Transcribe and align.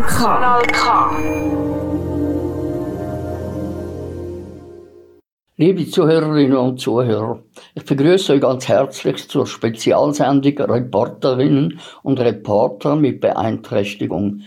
Kanal 0.00 0.62
K. 0.66 1.10
Liebe 5.56 5.86
Zuhörerinnen 5.88 6.56
und 6.56 6.80
Zuhörer, 6.80 7.42
ich 7.74 7.84
begrüße 7.84 8.32
euch 8.32 8.40
ganz 8.40 8.66
herzlich 8.66 9.28
zur 9.28 9.46
Spezialsendung 9.46 10.58
Reporterinnen 10.58 11.78
und 12.02 12.18
Reporter 12.18 12.96
mit 12.96 13.20
Beeinträchtigung. 13.20 14.40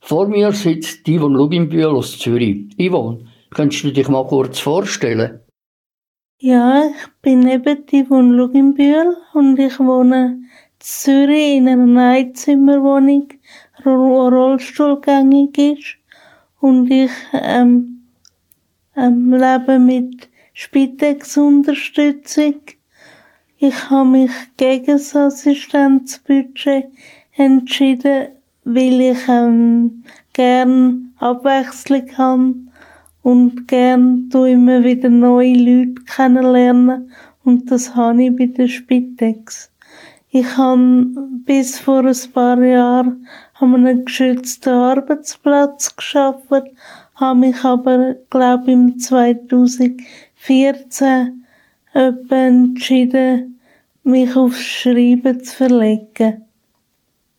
Vor 0.00 0.28
mir 0.28 0.52
sitzt 0.52 1.06
Yvonne 1.06 1.36
Luginbühl 1.36 1.86
aus 1.86 2.18
Zürich. 2.18 2.68
Yvonne, 2.78 3.26
könntest 3.50 3.84
du 3.84 3.92
dich 3.92 4.08
mal 4.08 4.26
kurz 4.26 4.60
vorstellen? 4.60 5.40
Ja, 6.38 6.84
ich 6.88 7.20
bin 7.20 7.46
eben 7.46 7.84
Yvonne 7.90 8.34
Luginbühl 8.34 9.16
und 9.34 9.58
ich 9.58 9.78
wohne 9.78 10.45
Zürich 10.88 11.56
in 11.56 11.68
einer 11.68 12.10
Einzimmerwohnung, 12.10 13.26
die 13.80 13.88
rollstuhlgängig 13.88 15.58
ist. 15.58 15.96
Und 16.60 16.88
ich 16.92 17.10
ähm, 17.32 18.02
ähm, 18.94 19.32
lebe 19.32 19.80
mit 19.80 20.28
Spitex-Unterstützung. 20.54 22.60
Ich 23.58 23.90
habe 23.90 24.10
mich 24.10 24.30
gegen 24.56 24.86
das 24.86 25.16
Assistenzbudget 25.16 26.86
entschieden, 27.36 28.28
weil 28.62 29.00
ich 29.00 29.28
ähm, 29.28 30.04
gern 30.34 31.12
Abwechslung 31.18 32.16
habe 32.16 32.54
und 33.22 33.66
gern 33.66 34.30
tu 34.30 34.44
immer 34.44 34.84
wieder 34.84 35.08
neue 35.08 35.54
Leute 35.54 36.00
kennenlernen 36.04 37.10
und 37.42 37.72
das 37.72 37.96
habe 37.96 38.22
ich 38.22 38.36
bei 38.36 38.46
der 38.46 38.68
Spitex. 38.68 39.72
Ich 40.38 40.58
habe 40.58 41.14
bis 41.46 41.78
vor 41.78 42.04
ein 42.04 42.32
paar 42.34 42.62
Jahren 42.62 43.26
an 43.54 43.74
einem 43.74 44.04
geschützten 44.04 44.68
Arbeitsplatz 44.68 45.96
geschafft, 45.96 46.50
habe 47.14 47.40
mich 47.40 47.64
aber, 47.64 48.16
glaube 48.28 48.70
im 48.70 48.98
2000 48.98 50.02
14 50.34 51.42
entschieden, 51.94 53.58
mich 54.04 54.36
aufs 54.36 54.60
Schreiben 54.60 55.42
zu 55.42 55.56
verlegen. 55.56 56.44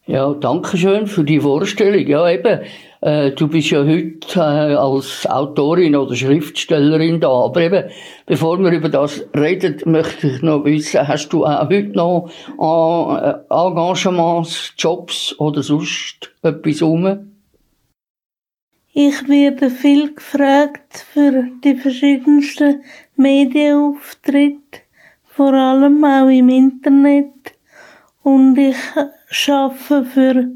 Ja, 0.07 0.33
danke 0.33 0.75
schön 0.75 1.05
für 1.05 1.23
die 1.23 1.39
Vorstellung. 1.39 2.07
Ja, 2.07 2.27
eben, 2.27 2.61
äh, 3.07 3.31
du 3.31 3.47
bist 3.47 3.69
ja 3.69 3.85
heute 3.85 4.35
äh, 4.35 4.75
als 4.75 5.25
Autorin 5.29 5.95
oder 5.95 6.13
Schriftstellerin 6.13 7.21
da. 7.21 7.29
Aber 7.29 7.61
eben, 7.61 7.89
bevor 8.25 8.59
wir 8.59 8.71
über 8.71 8.89
das 8.89 9.25
reden, 9.33 9.79
möchte 9.85 10.27
ich 10.27 10.41
noch 10.41 10.65
wissen, 10.65 11.07
hast 11.07 11.29
du 11.29 11.45
auch 11.45 11.69
heute 11.69 11.93
noch 11.93 12.29
äh, 12.59 13.53
Engagements, 13.53 14.73
Jobs 14.77 15.33
oder 15.39 15.63
sonst 15.63 16.31
etwas 16.43 16.81
rum? 16.81 17.31
Ich 18.93 19.29
werde 19.29 19.69
viel 19.69 20.13
gefragt 20.13 21.05
für 21.13 21.45
die 21.63 21.75
verschiedensten 21.75 22.83
Medienauftritte, 23.15 24.81
vor 25.23 25.53
allem 25.53 26.03
auch 26.03 26.27
im 26.27 26.49
Internet. 26.49 27.53
Und 28.23 28.57
ich 28.57 28.75
arbeite 29.47 30.03
für 30.03 30.47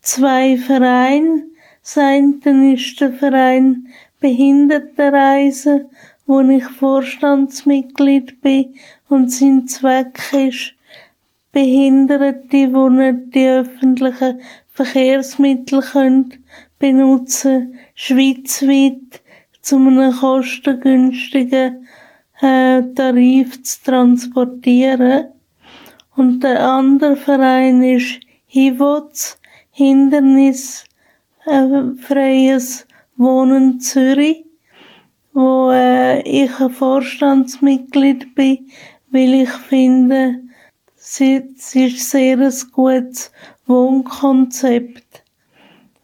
zwei 0.00 0.56
Vereine. 0.56 1.48
Eine 1.96 2.74
ist 2.74 3.00
der 3.00 3.12
Verein 3.12 3.88
Behindertenreise, 4.20 5.88
wo 6.26 6.40
ich 6.40 6.64
Vorstandsmitglied 6.64 8.42
bin 8.42 8.74
und 9.08 9.32
sein 9.32 9.66
Zweck 9.66 10.20
ist, 10.32 10.74
Behinderte, 11.52 12.40
die 12.52 12.66
nicht 12.66 13.34
die 13.34 13.48
öffentlichen 13.48 14.40
Verkehrsmittel 14.68 15.80
können 15.80 16.44
benutzen, 16.78 17.78
schweizweit 17.94 19.22
zu 19.62 19.76
einem 19.76 20.12
kostengünstigen 20.12 21.86
äh, 22.40 22.82
Tarif 22.94 23.62
zu 23.62 23.82
transportieren. 23.84 25.28
Und 26.16 26.44
der 26.44 26.68
andere 26.68 27.16
Verein 27.16 27.82
ist 27.82 28.20
HIVOZ, 31.48 32.04
Hindernisfreies 32.08 32.86
Wohnen 33.16 33.80
Zürich, 33.80 34.44
wo 35.32 35.70
äh, 35.70 36.20
ich 36.20 36.60
ein 36.60 36.70
Vorstandsmitglied 36.70 38.34
bin, 38.34 38.68
weil 39.10 39.34
ich 39.34 39.50
finde, 39.50 40.42
es 40.96 41.20
ist 41.20 42.10
sehr 42.10 42.38
ein 42.38 42.52
gutes 42.72 43.32
Wohnkonzept. 43.66 45.24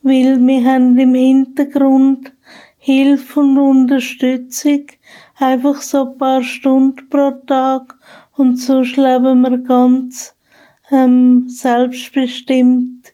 Weil 0.03 0.39
wir 0.47 0.65
haben 0.65 0.99
im 0.99 1.15
Hintergrund 1.15 2.33
Hilfe 2.79 3.41
und 3.41 3.59
Unterstützung, 3.59 4.87
einfach 5.39 5.83
so 5.83 6.07
ein 6.07 6.19
paar 6.19 6.43
Stunden 6.43 7.09
pro 7.11 7.33
Tag 7.47 7.95
und 8.37 8.57
so 8.57 8.81
leben 8.81 9.43
wir 9.43 9.59
ganz 9.59 10.35
ähm, 10.91 11.49
selbstbestimmt 11.49 13.13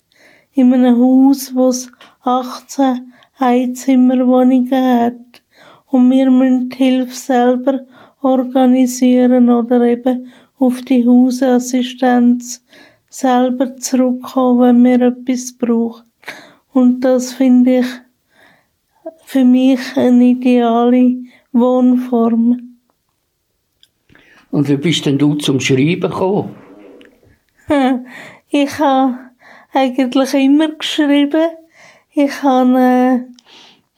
in 0.52 0.74
einem 0.74 0.98
Haus, 0.98 1.54
wo 1.54 1.68
es 1.68 1.90
18 2.22 3.12
Einzimmerwohnungen 3.38 5.00
hat 5.00 5.42
und 5.86 6.10
wir 6.10 6.30
müssen 6.30 6.68
die 6.70 6.76
Hilfe 6.76 7.14
selber 7.14 7.80
organisieren 8.22 9.48
oder 9.48 9.82
eben 9.82 10.28
auf 10.58 10.82
die 10.82 11.06
Hausassistenz 11.06 12.64
selber 13.08 13.76
zurückkommen, 13.76 14.84
wenn 14.84 15.00
wir 15.00 15.06
etwas 15.08 15.56
brauchen. 15.56 16.04
Und 16.72 17.00
das 17.00 17.32
finde 17.32 17.80
ich 17.80 17.86
für 19.24 19.44
mich 19.44 19.80
eine 19.96 20.24
ideale 20.24 21.16
Wohnform. 21.52 22.76
Und 24.50 24.68
wie 24.68 24.76
bist 24.76 25.06
denn 25.06 25.18
du 25.18 25.34
zum 25.34 25.60
Schreiben 25.60 26.10
gekommen? 26.10 26.54
Ich 28.52 28.80
habe 28.80 29.30
eigentlich 29.72 30.34
immer 30.34 30.70
geschrieben. 30.70 31.50
Ich 32.22 32.42
habe, 32.42 32.78
äh, 32.78 33.20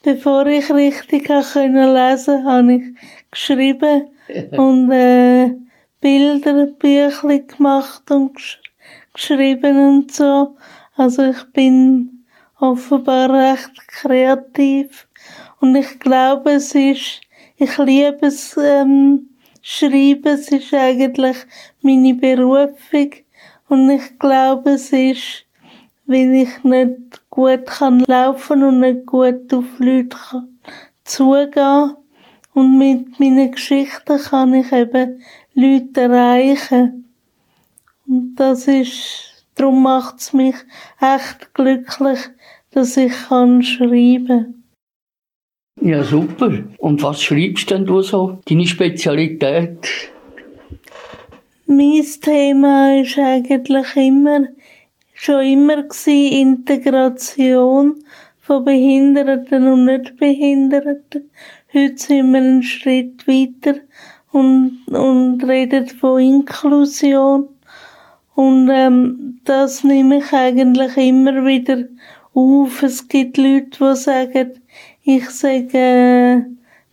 bevor 0.05 0.47
ich 0.47 0.71
richtig 0.73 1.25
können 1.25 1.93
lesen 1.93 2.45
habe 2.45 2.75
ich 2.75 2.83
geschrieben 3.33 4.11
und 4.53 4.93
äh, 4.93 5.51
Bilder, 6.01 6.67
Bücher 6.67 7.39
gemacht 7.41 8.09
und 8.13 8.37
gesch 8.37 8.61
geschrieben 9.13 9.77
und 9.89 10.13
so. 10.13 10.57
Also 10.95 11.31
ich 11.31 11.43
bin 11.53 12.25
offenbar 12.61 13.29
recht 13.29 13.89
kreativ. 13.89 15.09
Und 15.59 15.75
ich 15.75 15.99
glaube, 15.99 16.53
es 16.53 16.77
ist, 16.77 17.23
ich 17.57 17.77
liebe 17.77 18.27
es, 18.27 18.57
ähm, 18.57 19.31
schreiben, 19.63 20.35
es 20.35 20.49
ist 20.53 20.73
eigentlich 20.73 21.39
meine 21.81 22.15
Berufung. 22.15 23.11
Und 23.69 23.91
ich 23.91 24.17
glaube, 24.21 24.71
es 24.71 24.93
ist, 24.93 25.45
wenn 26.13 26.35
ich 26.35 26.63
nicht 26.63 27.29
gut 27.31 27.67
kann 27.67 28.05
laufen 28.07 28.63
und 28.63 28.81
nicht 28.81 29.07
gut 29.07 29.53
auf 29.53 29.65
Leute 29.79 30.17
kann 30.17 30.59
zugehen. 31.05 31.97
Und 32.55 32.79
mit 32.79 33.19
meinen 33.19 33.51
Geschichten 33.51 34.19
kann 34.19 34.55
ich 34.55 34.71
eben 34.73 35.23
Leute 35.55 36.03
erreichen. 36.03 37.11
Und 38.07 38.35
das 38.37 38.69
ist, 38.69 39.47
darum 39.55 39.83
macht 39.83 40.21
es 40.21 40.33
mich 40.33 40.57
echt 41.01 41.55
glücklich, 41.55 42.21
dass 42.73 42.97
ich 42.97 43.13
kann 43.29 43.63
schreiben 43.63 44.65
Ja, 45.81 46.05
super. 46.05 46.51
Und 46.79 47.03
was 47.03 47.23
schreibst 47.23 47.71
denn 47.71 47.87
du 47.87 48.03
so? 48.03 48.39
Deine 48.47 48.67
Spezialität? 48.67 50.11
Mein 51.67 52.05
Thema 52.21 53.01
ist 53.01 53.19
eigentlich 53.19 53.97
immer, 53.97 54.49
schon 55.23 55.45
immer 55.45 55.83
gewesen, 55.85 56.33
Integration 56.33 58.03
von 58.41 58.65
Behinderten 58.65 59.69
und 59.69 59.85
Nichtbehinderten. 59.85 61.31
Heute 61.73 61.97
sind 61.97 62.33
wir 62.33 62.41
einen 62.41 62.63
Schritt 62.65 63.29
weiter 63.29 63.79
und, 64.33 64.81
und 64.89 65.45
reden 65.45 65.87
von 65.87 66.21
Inklusion. 66.21 67.49
Und 68.35 68.69
ähm, 68.73 69.39
das 69.45 69.85
nehme 69.85 70.19
ich 70.19 70.33
eigentlich 70.33 70.97
immer 70.97 71.47
wieder 71.47 71.85
auf. 72.35 72.83
Es 72.83 73.07
gibt 73.07 73.37
Leute, 73.37 73.79
die 73.79 73.97
sagen, 73.97 74.53
ich 75.05 75.31
sage 75.31 76.47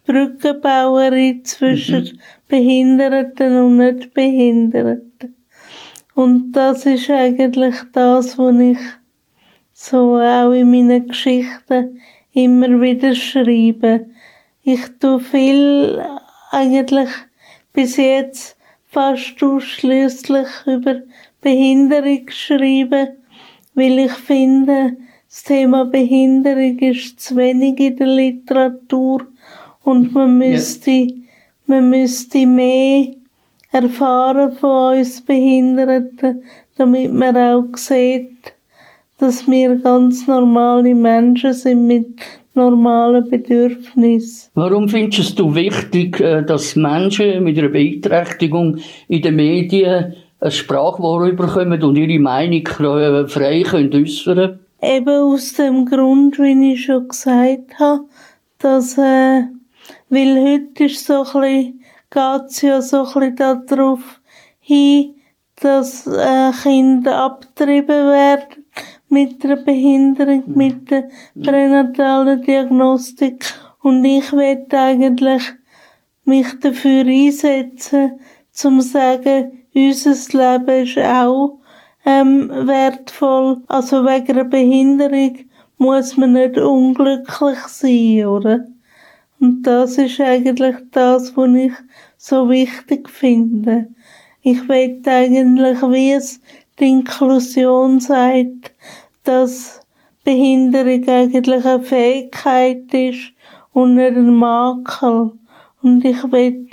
Brückenbauerin 0.06 1.44
zwischen 1.46 2.04
mhm. 2.04 2.20
Behinderten 2.48 3.58
und 3.58 3.78
Nicht-Behinderten. 3.78 5.09
Und 6.20 6.52
das 6.52 6.86
ist 6.86 7.10
eigentlich 7.10 7.76
das, 7.94 8.38
was 8.38 8.60
ich 8.60 8.78
so 9.72 10.18
auch 10.18 10.52
in 10.52 10.70
meinen 10.70 11.08
Geschichten 11.08 12.02
immer 12.34 12.82
wieder 12.82 13.16
schreibe. 13.16 14.06
Ich 14.62 14.82
tue 15.00 15.22
viel 15.22 16.04
eigentlich 16.52 17.08
bis 17.72 17.96
jetzt 17.96 18.58
fast 18.88 19.42
ausschließlich 19.42 20.50
über 20.66 21.04
Behinderung 21.40 22.26
schreiben, 22.28 23.12
weil 23.74 24.00
ich 24.00 24.12
finde, 24.12 24.98
das 25.30 25.44
Thema 25.44 25.86
Behinderung 25.86 26.80
ist 26.80 27.22
zu 27.22 27.38
wenig 27.38 27.80
in 27.80 27.96
der 27.96 28.08
Literatur 28.08 29.26
und 29.86 30.12
man 30.12 30.38
müsste, 30.38 31.08
man 31.66 31.90
müsste 31.90 32.46
mehr 32.46 33.19
erfahren 33.72 34.52
von 34.54 34.98
uns 34.98 35.22
Behinderten, 35.22 36.44
damit 36.78 37.14
man 37.14 37.38
auch 37.38 37.78
sieht, 37.78 38.54
dass 39.20 39.48
wir 39.48 39.76
ganz 39.76 40.28
normale 40.28 40.96
Menschen 40.96 41.54
sind 41.54 41.88
mit 41.88 42.22
normalen 42.56 43.30
Bedürfnissen. 43.30 44.50
Warum 44.56 44.90
findest 44.90 45.38
du 45.38 45.54
wichtig, 45.54 46.20
äh, 46.20 46.44
dass 46.44 46.76
Menschen 46.76 47.44
mit 47.44 47.58
einer 47.58 47.70
Beeinträchtigung 47.70 48.78
in 49.08 49.22
den 49.22 49.36
Medien 49.36 50.14
ein 50.40 50.52
Sprachwort 50.52 51.36
bekommen 51.36 51.82
und 51.84 51.98
ihre 51.98 52.20
Meinung 52.20 52.66
frei 53.28 53.64
können 53.64 53.94
äußern 53.94 54.60
Eben 54.82 55.10
aus 55.10 55.54
dem 55.54 55.86
Grund, 55.86 56.40
wie 56.40 56.74
ich 56.74 56.86
schon 56.86 57.10
gesagt 57.10 57.78
habe, 57.80 58.06
dass, 58.60 58.98
äh, 58.98 59.44
weil 60.10 60.42
heute 60.42 60.86
ist 60.86 61.06
so 61.06 61.24
ein 61.24 61.42
bisschen, 61.42 61.80
geht's 62.10 62.62
ja 62.62 62.82
so 62.82 63.06
ein 63.06 63.36
bisschen 63.36 63.66
darauf 63.68 64.22
hin, 64.60 65.16
dass 65.62 66.08
äh, 66.08 66.52
Kinder 66.64 67.18
abgetrieben 67.26 68.08
werden 68.08 68.66
mit 69.10 69.44
der 69.44 69.58
Behinderung, 69.58 70.44
mit 70.48 70.90
der 70.90 71.10
pränatalen 71.42 72.42
Diagnostik. 72.42 73.46
Und 73.82 74.04
ich 74.06 74.32
will 74.32 74.66
eigentlich 74.72 75.44
mich 76.24 76.60
dafür 76.60 77.06
einsetzen, 77.06 78.20
zum 78.52 78.82
sagen, 78.82 79.66
unser 79.74 80.58
Leben 80.60 80.84
ist 80.84 80.98
auch 80.98 81.60
ähm, 82.06 82.50
wertvoll. 82.50 83.62
Also 83.68 84.04
wegen 84.06 84.32
einer 84.32 84.44
Behinderung 84.44 85.38
muss 85.78 86.18
man 86.18 86.34
nicht 86.34 86.58
unglücklich 86.58 87.60
sein, 87.68 88.26
oder? 88.26 88.68
Und 89.40 89.64
das 89.64 89.98
ist 89.98 90.20
eigentlich 90.20 90.76
das, 90.92 91.36
was 91.38 91.56
ich 91.56 91.72
so 92.18 92.50
wichtig 92.50 93.10
finde. 93.10 93.88
Ich 94.42 94.68
will 94.68 95.02
eigentlich, 95.06 95.82
wie 95.82 96.12
es 96.12 96.42
die 96.80 96.90
Inklusion 96.90 98.00
sagt, 98.00 98.74
dass 99.24 99.82
Behinderung 100.24 101.08
eigentlich 101.08 101.66
eine 101.66 101.82
Fähigkeit 101.82 102.94
ist 102.94 103.32
und 103.72 103.96
nicht 103.96 104.16
ein 104.16 104.34
Makel. 104.34 105.32
Und 105.82 106.04
ich 106.04 106.22
will 106.32 106.68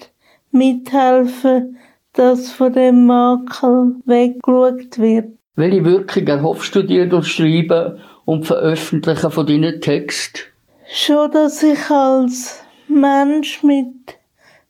mithelfen, 0.51 1.77
dass 2.13 2.51
von 2.51 2.73
dem 2.73 3.07
Makel 3.07 3.97
weggeschaut 4.05 4.99
wird. 4.99 5.37
Welche 5.55 5.85
Wirkung 5.85 6.27
erhoffst 6.27 6.75
du 6.75 6.83
dir 6.83 7.09
durch 7.09 7.29
Schreiben 7.29 7.99
und 8.25 8.47
Veröffentlichen 8.47 9.31
von 9.31 9.47
deinen 9.47 9.81
Texten? 9.81 10.56
Schon, 10.89 11.31
dass 11.33 11.63
ich 11.63 11.91
als 11.91 12.63
Mensch 12.89 13.63
mit 13.63 14.19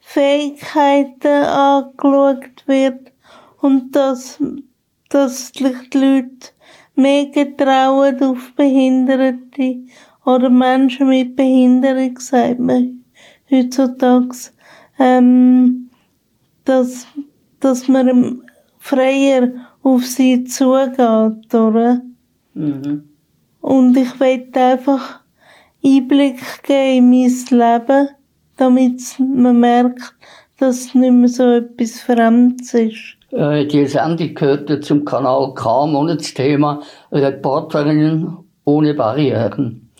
Fähigkeiten 0.00 1.26
angeschaut 1.26 2.64
wird 2.66 3.12
und 3.60 3.94
dass, 3.94 4.42
dass 5.10 5.52
die 5.52 5.64
Leute 5.64 6.48
mehr 6.94 7.26
getrauen 7.26 8.22
auf 8.22 8.52
Behinderte 8.56 9.82
oder 10.24 10.48
Menschen 10.48 11.08
mit 11.08 11.36
Behinderung, 11.36 12.18
sagt 12.18 12.60
man 12.60 13.04
heutzutage, 13.50 14.36
ähm, 14.98 15.90
dass, 16.64 17.06
dass 17.60 17.88
man 17.88 18.42
freier 18.78 19.52
auf 19.82 20.04
sie 20.04 20.44
zugeht, 20.44 21.54
oder? 21.54 22.00
Mhm. 22.54 23.08
Und 23.60 23.96
ich 23.96 24.18
will 24.18 24.48
einfach 24.54 25.25
Einblick 25.86 26.62
geben 26.64 27.12
in 27.12 27.30
mein 27.50 27.78
Leben, 27.78 28.08
damit 28.56 29.00
man 29.18 29.60
merkt, 29.60 30.14
dass 30.58 30.86
es 30.86 30.94
nicht 30.94 31.12
mehr 31.12 31.28
so 31.28 31.44
etwas 31.44 32.00
Fremdes 32.00 32.74
ist. 32.74 33.16
Äh, 33.30 33.66
die 33.66 33.86
Sendung 33.86 34.34
gehörte 34.34 34.80
zum 34.80 35.04
Kanal 35.04 35.54
K, 35.54 35.86
Monatsthema 35.86 36.80
Reporterinnen 37.12 38.38
ohne 38.64 38.94
Barrieren. 38.94 39.90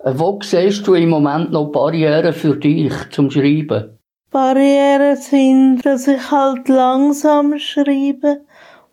Äh, 0.00 0.12
wo 0.14 0.38
siehst 0.42 0.86
du 0.86 0.94
im 0.94 1.10
Moment 1.10 1.52
noch 1.52 1.72
Barrieren 1.72 2.32
für 2.32 2.56
dich 2.56 2.92
zum 3.10 3.30
Schreiben? 3.30 3.98
Barrieren 4.30 5.16
sind, 5.16 5.82
dass 5.84 6.06
ich 6.06 6.30
halt 6.30 6.68
langsam 6.68 7.58
schreibe 7.58 8.42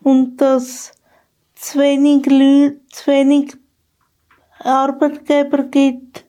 und 0.02 0.36
dass 0.38 0.92
zu 1.54 1.78
wenig 1.78 2.26
Leute, 2.26 2.80
zu 2.90 3.10
wenig 3.10 3.54
Arbeitgeber 4.60 5.64
gibt, 5.64 6.24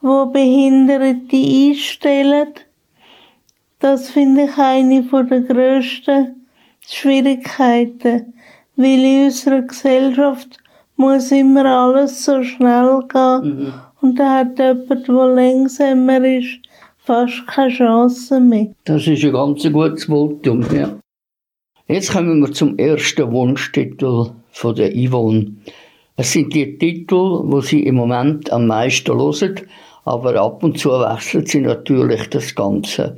wo 0.00 0.26
Behinderte 0.26 1.36
einstellen. 1.36 2.54
Das 3.78 4.10
finde 4.10 4.44
ich 4.44 4.58
eine 4.58 5.02
der 5.02 5.40
grössten 5.40 6.46
Schwierigkeiten, 6.86 8.34
weil 8.76 9.04
in 9.04 9.24
unserer 9.24 9.62
Gesellschaft 9.62 10.58
muss 10.96 11.30
immer 11.32 11.64
alles 11.64 12.24
so 12.24 12.42
schnell 12.42 13.00
gehen 13.08 13.42
mhm. 13.42 13.72
und 14.00 14.18
da 14.18 14.40
hat 14.40 14.58
jemand, 14.58 15.08
der 15.08 15.26
langsamer 15.26 16.24
ist, 16.24 16.60
fast 16.98 17.46
keine 17.46 17.72
Chance 17.72 18.40
mehr. 18.40 18.68
Das 18.84 19.06
ist 19.06 19.24
ein 19.24 19.32
ganz 19.32 19.62
gutes 19.62 20.04
Votum, 20.04 20.64
ja. 20.74 20.98
Jetzt 21.88 22.12
kommen 22.12 22.40
wir 22.40 22.52
zum 22.52 22.78
ersten 22.78 23.32
Wunschtitel 23.32 24.30
von 24.52 24.74
der 24.74 24.92
Yvonne. 24.92 25.56
Es 26.16 26.32
sind 26.32 26.54
die 26.54 26.78
Titel, 26.78 27.40
wo 27.44 27.60
sie 27.62 27.82
im 27.84 27.96
Moment 27.96 28.52
am 28.52 28.66
meisten 28.66 29.18
hören, 29.18 29.60
aber 30.10 30.34
ab 30.40 30.64
und 30.64 30.78
zu 30.78 30.90
wechselt 30.90 31.48
sie 31.48 31.60
natürlich 31.60 32.28
das 32.30 32.54
Ganze. 32.54 33.16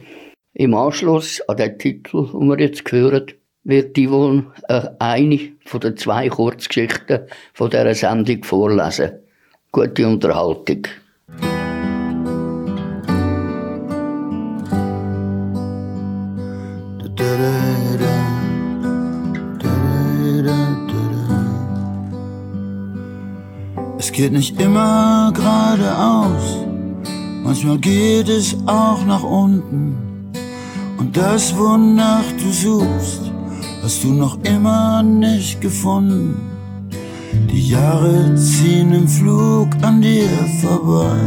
Im 0.52 0.74
Anschluss 0.74 1.40
an 1.48 1.56
den 1.56 1.78
Titel, 1.78 2.26
den 2.30 2.48
wir 2.48 2.60
jetzt 2.60 2.92
hören, 2.92 3.32
wird 3.64 3.96
die 3.96 4.10
wohl 4.10 4.44
äh, 4.68 4.88
eine 4.98 5.38
von 5.64 5.80
den 5.80 5.96
zwei 5.96 6.28
Kurzgeschichten 6.28 7.20
von 7.54 7.70
dieser 7.70 7.94
Sendung 7.94 8.44
vorlesen. 8.44 9.12
Gute 9.70 10.06
Unterhaltung. 10.06 10.82
Es 23.98 24.12
geht 24.12 24.32
nicht 24.32 24.60
immer 24.60 25.32
geradeaus, 25.34 26.71
manchmal 27.42 27.78
geht 27.78 28.28
es 28.28 28.56
auch 28.66 29.04
nach 29.04 29.22
unten. 29.22 29.96
Und 30.98 31.16
das, 31.16 31.56
wonach 31.56 32.24
du 32.38 32.50
suchst, 32.50 33.32
hast 33.82 34.04
du 34.04 34.12
noch 34.12 34.38
immer 34.44 35.02
nicht 35.02 35.60
gefunden. 35.60 36.36
Die 37.50 37.68
Jahre 37.68 38.34
ziehen 38.36 38.92
im 38.94 39.08
Flug 39.08 39.68
an 39.82 40.00
dir 40.00 40.28
vorbei. 40.60 41.18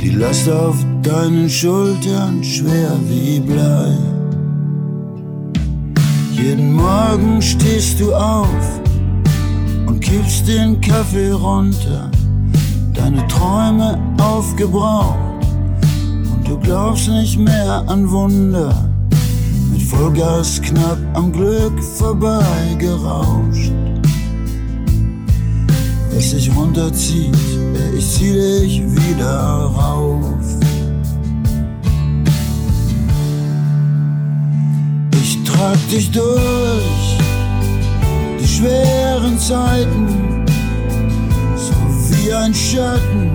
Die 0.00 0.10
Last 0.10 0.48
auf 0.48 0.76
deinen 1.02 1.48
Schultern 1.48 2.44
schwer 2.44 2.92
wie 3.08 3.40
Blei. 3.40 3.96
Jeden 6.32 6.74
Morgen 6.74 7.40
stehst 7.40 7.98
du 7.98 8.14
auf 8.14 8.80
und 9.86 10.00
kippst 10.00 10.46
den 10.46 10.80
Kaffee 10.80 11.32
runter. 11.32 12.11
Deine 13.02 13.26
Träume 13.26 13.98
aufgebraucht 14.20 15.44
und 16.32 16.48
du 16.48 16.56
glaubst 16.58 17.08
nicht 17.08 17.36
mehr 17.36 17.82
an 17.88 18.08
Wunder. 18.08 18.72
Vollgas 19.92 20.60
knapp 20.62 20.98
am 21.14 21.30
Glück 21.32 21.82
vorbeigerauscht. 21.82 23.72
Was 26.14 26.30
sich 26.30 26.50
runterzieht, 26.56 27.36
ich 27.96 28.10
zieh 28.10 28.32
dich 28.32 28.82
wieder 28.82 29.66
rauf. 29.66 30.24
Ich 35.12 35.44
trag 35.44 35.76
dich 35.90 36.10
durch 36.10 37.18
die 38.40 38.48
schweren 38.48 39.38
Zeiten, 39.38 40.41
wie 42.32 42.34
ein 42.34 42.54
Schatten, 42.54 43.30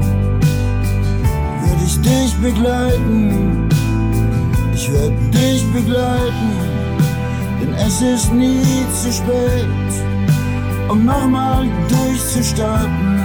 würde 1.62 1.84
ich 1.86 2.01
dich 2.01 2.34
begleiten 2.42 3.68
ich 4.77 4.92
werde 4.92 5.16
dich 5.32 5.66
begleiten, 5.74 6.51
denn 7.60 7.74
es 7.74 8.00
ist 8.00 8.32
nie 8.32 8.62
zu 8.94 9.12
spät, 9.12 9.68
um 10.88 11.04
nochmal 11.04 11.68
durchzustarten. 11.89 13.20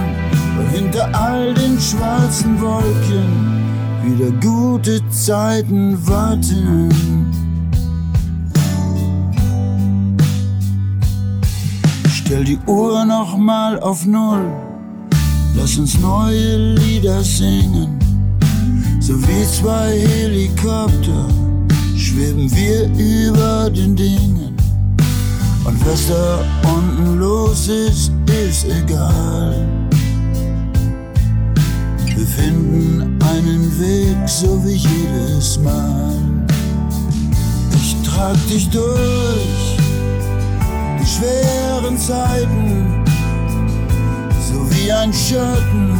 Weil 0.57 0.67
hinter 0.69 1.13
all 1.13 1.53
den 1.53 1.79
schwarzen 1.79 2.59
Wolken 2.59 3.63
wieder 4.03 4.31
gute 4.41 5.07
Zeiten 5.09 5.95
warten. 6.07 6.89
Stell 12.09 12.43
die 12.43 12.59
Uhr 12.65 13.05
noch 13.05 13.37
mal 13.37 13.79
auf 13.79 14.07
Null. 14.07 14.62
Lass 15.55 15.77
uns 15.77 15.97
neue 15.99 16.75
Lieder 16.75 17.23
singen, 17.23 17.99
so 18.99 19.13
wie 19.21 19.45
zwei 19.45 19.99
Helikopter 19.99 21.27
schweben 21.95 22.49
wir 22.55 22.85
über 22.97 23.69
den 23.69 23.95
Dingen. 23.95 24.55
Und 25.65 25.85
was 25.85 26.07
da 26.07 26.43
unten 26.75 27.19
los 27.19 27.67
ist, 27.67 28.11
ist 28.27 28.65
egal. 28.65 29.65
Wir 32.15 32.27
finden 32.27 33.17
einen 33.23 33.79
Weg, 33.79 34.29
so 34.29 34.63
wie 34.65 34.75
jedes 34.75 35.59
Mal. 35.59 36.15
Ich 37.75 37.95
trag 38.07 38.35
dich 38.47 38.69
durch 38.69 39.77
die 40.99 41.05
schweren 41.05 41.97
Zeiten, 41.97 43.02
wie 44.83 44.91
ein 44.91 45.13
Schatten, 45.13 45.97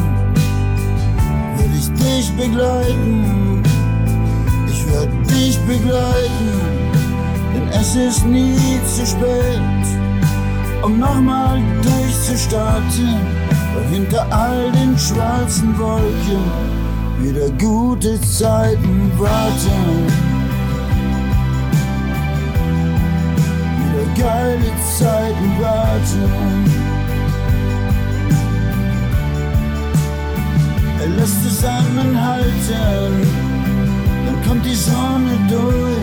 will 1.58 1.72
ich 1.78 1.90
dich 1.94 2.32
begleiten. 2.34 3.64
Ich 4.68 4.86
werde 4.88 5.16
dich 5.28 5.58
begleiten, 5.60 6.50
denn 7.54 7.68
es 7.70 7.96
ist 7.96 8.26
nie 8.26 8.80
zu 8.86 9.06
spät, 9.06 9.86
um 10.82 11.00
nochmal 11.00 11.62
durchzustarten. 11.82 13.16
Weil 13.74 13.86
hinter 13.86 14.28
all 14.32 14.72
den 14.72 14.98
schwarzen 14.98 15.78
Wolken 15.80 16.44
wieder 17.20 17.50
gute 17.58 18.20
Zeiten 18.22 19.12
warten. 19.18 20.08
Wieder 23.80 24.28
geile 24.28 24.72
Zeiten 24.98 25.62
warten. 25.62 26.73
Lass 31.06 31.44
zusammenhalten, 31.44 33.28
dann 34.26 34.48
kommt 34.48 34.66
die 34.66 34.76
Sonne 34.76 35.38
durch. 35.50 35.98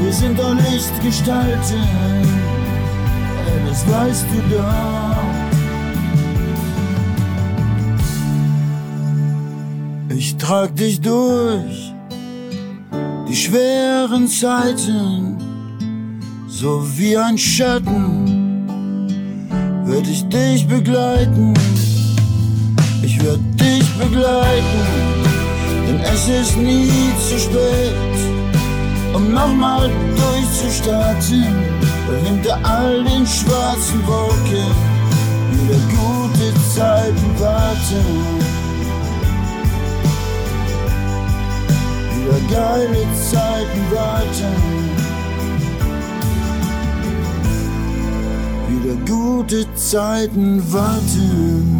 Wir 0.00 0.12
sind 0.12 0.38
doch 0.38 0.54
Lichtgestalten, 0.54 1.82
das 3.68 3.86
weißt 3.88 4.26
du 4.32 4.56
doch. 4.56 5.16
Ich 10.16 10.36
trag 10.36 10.74
dich 10.74 11.00
durch 11.00 11.94
die 13.28 13.36
schweren 13.36 14.28
Zeiten, 14.28 15.36
so 16.48 16.84
wie 16.96 17.16
ein 17.16 17.38
Schatten, 17.38 18.68
werd 19.84 20.06
ich 20.08 20.28
dich 20.28 20.66
begleiten. 20.66 21.54
Ich 23.06 23.22
werd 23.22 23.38
dich 23.54 23.88
begleiten, 23.98 24.82
denn 25.86 26.00
es 26.00 26.28
ist 26.28 26.56
nie 26.56 26.90
zu 27.20 27.38
spät, 27.38 27.94
um 29.14 29.32
nochmal 29.32 29.88
durchzustarten. 30.16 31.46
Weil 32.08 32.20
hinter 32.24 32.58
all 32.64 33.04
den 33.04 33.24
schwarzen 33.24 34.04
Wolken 34.08 34.74
wieder 35.52 35.78
gute 35.94 36.52
Zeiten 36.74 37.30
warten. 37.38 38.56
wieder 42.16 42.40
geile 42.50 43.06
Zeiten 43.30 43.82
warten. 43.92 44.52
Wieder 48.68 48.96
gute 49.06 49.74
Zeiten 49.76 50.60
warten. 50.72 51.75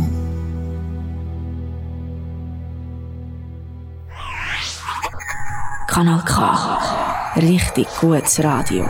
Kanal 5.97 6.21
K. 6.27 6.79
Richtig 7.37 7.87
gutes 8.03 8.45
Radio. 8.45 8.85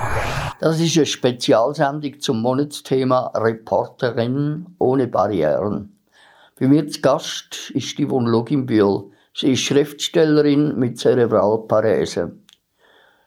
Das 0.58 0.80
ist 0.80 0.96
eine 0.96 1.06
Spezialsendung 1.06 2.18
zum 2.18 2.42
Monatsthema 2.42 3.30
Reporterin 3.36 4.66
ohne 4.80 5.06
Barrieren. 5.06 6.00
Bei 6.58 6.66
mir 6.66 6.88
zu 6.88 7.00
Gast 7.02 7.70
ist 7.74 7.96
die 7.96 8.08
Yvonne 8.08 8.28
Logimbühl. 8.28 9.04
Sie 9.32 9.52
ist 9.52 9.60
Schriftstellerin 9.60 10.76
mit 10.80 10.98
Zerebralparese. 10.98 12.40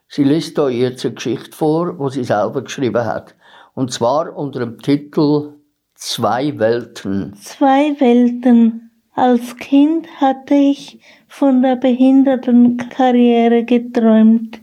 Sie 0.09 0.25
liest 0.25 0.57
hier 0.57 0.71
jetzt 0.71 1.05
eine 1.05 1.13
Geschichte 1.13 1.55
vor, 1.55 1.97
die 1.97 2.15
sie 2.15 2.25
selber 2.25 2.61
geschrieben 2.61 3.05
hat. 3.05 3.33
Und 3.75 3.93
zwar 3.93 4.35
unter 4.35 4.59
dem 4.59 4.77
Titel 4.79 5.53
Zwei 5.95 6.59
Welten. 6.59 7.33
Zwei 7.35 7.97
Welten. 8.01 8.91
Als 9.15 9.55
Kind 9.55 10.05
hatte 10.19 10.53
ich 10.53 10.99
von 11.29 11.61
der 11.61 11.77
Behindertenkarriere 11.77 13.63
geträumt. 13.63 14.59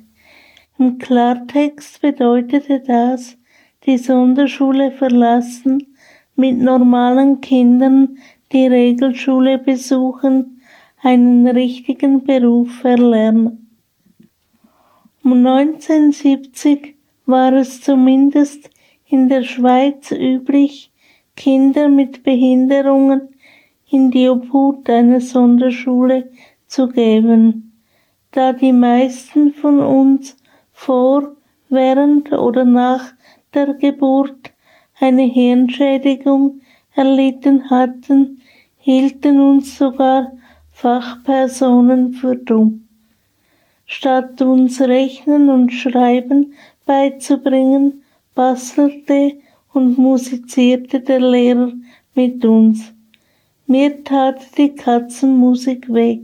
Im 0.78 0.98
Klartext 0.98 2.02
bedeutete 2.02 2.80
das, 2.80 3.38
die 3.86 3.96
Sonderschule 3.96 4.90
verlassen, 4.90 5.94
mit 6.34 6.58
normalen 6.58 7.40
Kindern 7.40 8.18
die 8.52 8.66
Regelschule 8.66 9.58
besuchen, 9.58 10.60
einen 11.02 11.46
richtigen 11.46 12.24
Beruf 12.24 12.84
erlernen. 12.84 13.70
Um 15.22 15.46
1970 15.46 16.94
war 17.26 17.52
es 17.52 17.80
zumindest 17.80 18.70
in 19.08 19.28
der 19.28 19.44
Schweiz 19.44 20.10
üblich, 20.10 20.90
Kinder 21.36 21.88
mit 21.88 22.22
Behinderungen 22.22 23.28
in 23.88 24.10
die 24.10 24.28
Obhut 24.28 24.90
einer 24.90 25.20
Sonderschule 25.20 26.30
zu 26.66 26.88
geben, 26.88 27.82
da 28.32 28.52
die 28.52 28.72
meisten 28.72 29.52
von 29.52 29.80
uns 29.80 30.36
vor, 30.72 31.36
während 31.68 32.32
oder 32.32 32.64
nach 32.64 33.12
der 33.54 33.74
Geburt 33.74 34.52
eine 35.00 35.22
Hirnschädigung 35.22 36.60
erlitten 36.94 37.70
hatten, 37.70 38.40
hielten 38.78 39.40
uns 39.40 39.76
sogar 39.78 40.32
Fachpersonen 40.70 42.12
für 42.12 42.36
dumm. 42.36 42.86
Statt 43.84 44.42
uns 44.42 44.80
Rechnen 44.80 45.48
und 45.48 45.72
Schreiben 45.72 46.54
beizubringen, 46.84 48.02
bastelte 48.34 49.38
und 49.72 49.98
musizierte 49.98 51.00
der 51.00 51.20
Lehrer 51.20 51.72
mit 52.14 52.44
uns. 52.44 52.92
Mir 53.66 54.04
tat 54.04 54.56
die 54.58 54.74
Katzenmusik 54.74 55.92
weh. 55.92 56.20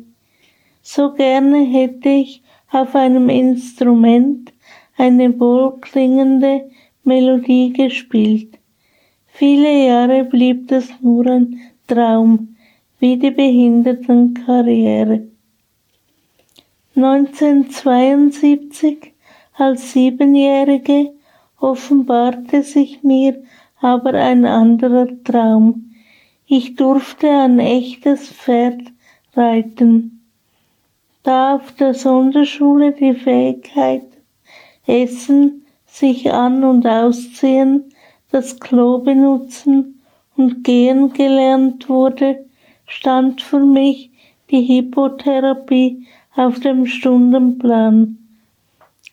So 0.83 1.13
gerne 1.13 1.65
hätte 1.65 2.09
ich 2.09 2.43
auf 2.71 2.97
einem 2.97 3.29
Instrument 3.29 4.53
eine 4.97 5.39
wohlklingende 5.39 6.69
Melodie 7.05 7.73
gespielt. 7.73 8.59
Viele 9.27 9.87
Jahre 9.87 10.25
blieb 10.25 10.67
das 10.69 10.89
nur 11.01 11.27
ein 11.27 11.61
Traum 11.87 12.57
wie 12.99 13.17
die 13.17 13.31
Behindertenkarriere. 13.31 15.29
1972 16.95 19.15
als 19.55 19.93
Siebenjährige 19.93 21.15
offenbarte 21.59 22.63
sich 22.63 23.03
mir 23.03 23.43
aber 23.81 24.13
ein 24.15 24.45
anderer 24.45 25.09
Traum. 25.25 25.95
Ich 26.47 26.77
durfte 26.77 27.31
ein 27.31 27.59
echtes 27.61 28.29
Pferd 28.29 28.83
reiten. 29.35 30.22
Da 31.25 31.55
auf 31.55 31.71
der 31.73 31.95
Sonderschule 31.95 32.93
die 32.93 33.15
Fähigkeit 33.15 34.03
Essen, 34.87 35.65
sich 35.87 36.33
an- 36.33 36.65
und 36.65 36.85
ausziehen, 36.85 37.85
das 38.33 38.59
Klo 38.59 38.99
benutzen 38.99 40.03
und 40.37 40.65
gehen 40.65 41.13
gelernt 41.13 41.89
wurde, 41.89 42.45
stand 42.87 43.41
für 43.41 43.61
mich 43.61 44.11
die 44.51 44.63
Hippotherapie 44.63 46.05
auf 46.35 46.59
dem 46.59 46.87
Stundenplan. 46.87 48.19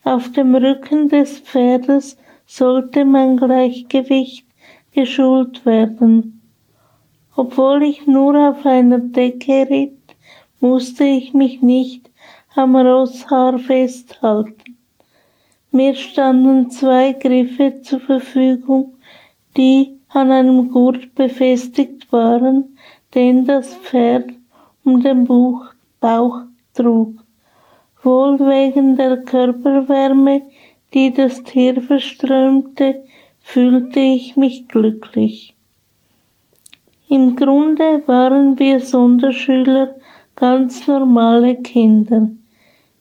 Auf 0.02 0.32
dem 0.32 0.56
Rücken 0.56 1.08
des 1.08 1.38
Pferdes 1.38 2.16
sollte 2.44 3.04
mein 3.04 3.36
Gleichgewicht 3.36 4.46
geschult 4.92 5.64
werden. 5.64 6.40
Obwohl 7.36 7.84
ich 7.84 8.06
nur 8.08 8.34
auf 8.48 8.66
einer 8.66 8.98
Decke 8.98 9.68
ritt, 9.70 9.99
musste 10.60 11.04
ich 11.04 11.34
mich 11.34 11.62
nicht 11.62 12.10
am 12.54 12.76
Rosshaar 12.76 13.58
festhalten. 13.58 14.76
Mir 15.72 15.94
standen 15.94 16.70
zwei 16.70 17.12
Griffe 17.12 17.80
zur 17.82 18.00
Verfügung, 18.00 18.94
die 19.56 19.96
an 20.08 20.30
einem 20.30 20.70
Gurt 20.70 21.14
befestigt 21.14 22.12
waren, 22.12 22.76
den 23.14 23.46
das 23.46 23.74
Pferd 23.76 24.30
um 24.84 25.02
den 25.02 25.24
Buch, 25.24 25.66
Bauch 26.00 26.40
trug. 26.74 27.14
Wohl 28.02 28.38
wegen 28.40 28.96
der 28.96 29.18
Körperwärme, 29.18 30.42
die 30.94 31.12
das 31.12 31.42
Tier 31.44 31.80
verströmte, 31.82 33.04
fühlte 33.40 34.00
ich 34.00 34.36
mich 34.36 34.68
glücklich. 34.68 35.54
Im 37.08 37.36
Grunde 37.36 38.02
waren 38.06 38.58
wir 38.58 38.80
Sonderschüler 38.80 39.94
ganz 40.36 40.86
normale 40.86 41.56
Kinder. 41.56 42.30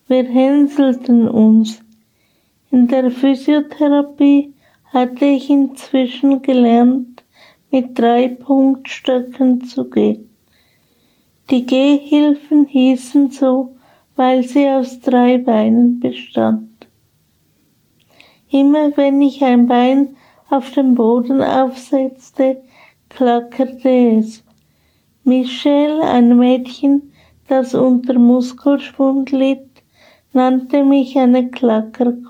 Wir 0.08 0.24
hänselten 0.24 1.28
uns. 1.28 1.82
In 2.72 2.88
der 2.88 3.12
Physiotherapie 3.12 4.54
hatte 4.86 5.26
ich 5.26 5.50
inzwischen 5.50 6.42
gelernt, 6.42 7.24
mit 7.72 7.98
drei 7.98 8.28
Punktstöcken 8.28 9.62
zu 9.62 9.90
gehen. 9.90 10.30
Die 11.50 11.66
Gehhilfen 11.66 12.66
hießen 12.66 13.32
so, 13.32 13.76
weil 14.16 14.44
sie 14.44 14.68
aus 14.70 15.00
drei 15.00 15.38
Beinen 15.38 16.00
bestand. 16.00 16.88
Immer 18.52 18.96
wenn 18.98 19.22
ich 19.22 19.44
ein 19.44 19.68
Bein 19.68 20.16
auf 20.50 20.72
den 20.72 20.96
Boden 20.96 21.42
aufsetzte, 21.42 22.62
klackerte 23.10 24.18
es. 24.18 24.44
Michelle, 25.24 26.02
ein 26.02 26.38
Mädchen, 26.38 27.09
das 27.50 27.74
unter 27.74 28.18
Muskelschwund 28.18 29.32
litt, 29.32 29.68
nannte 30.34 30.86
mich 30.86 31.18
eine 31.18 31.50
Klackerkuh. 31.50 32.30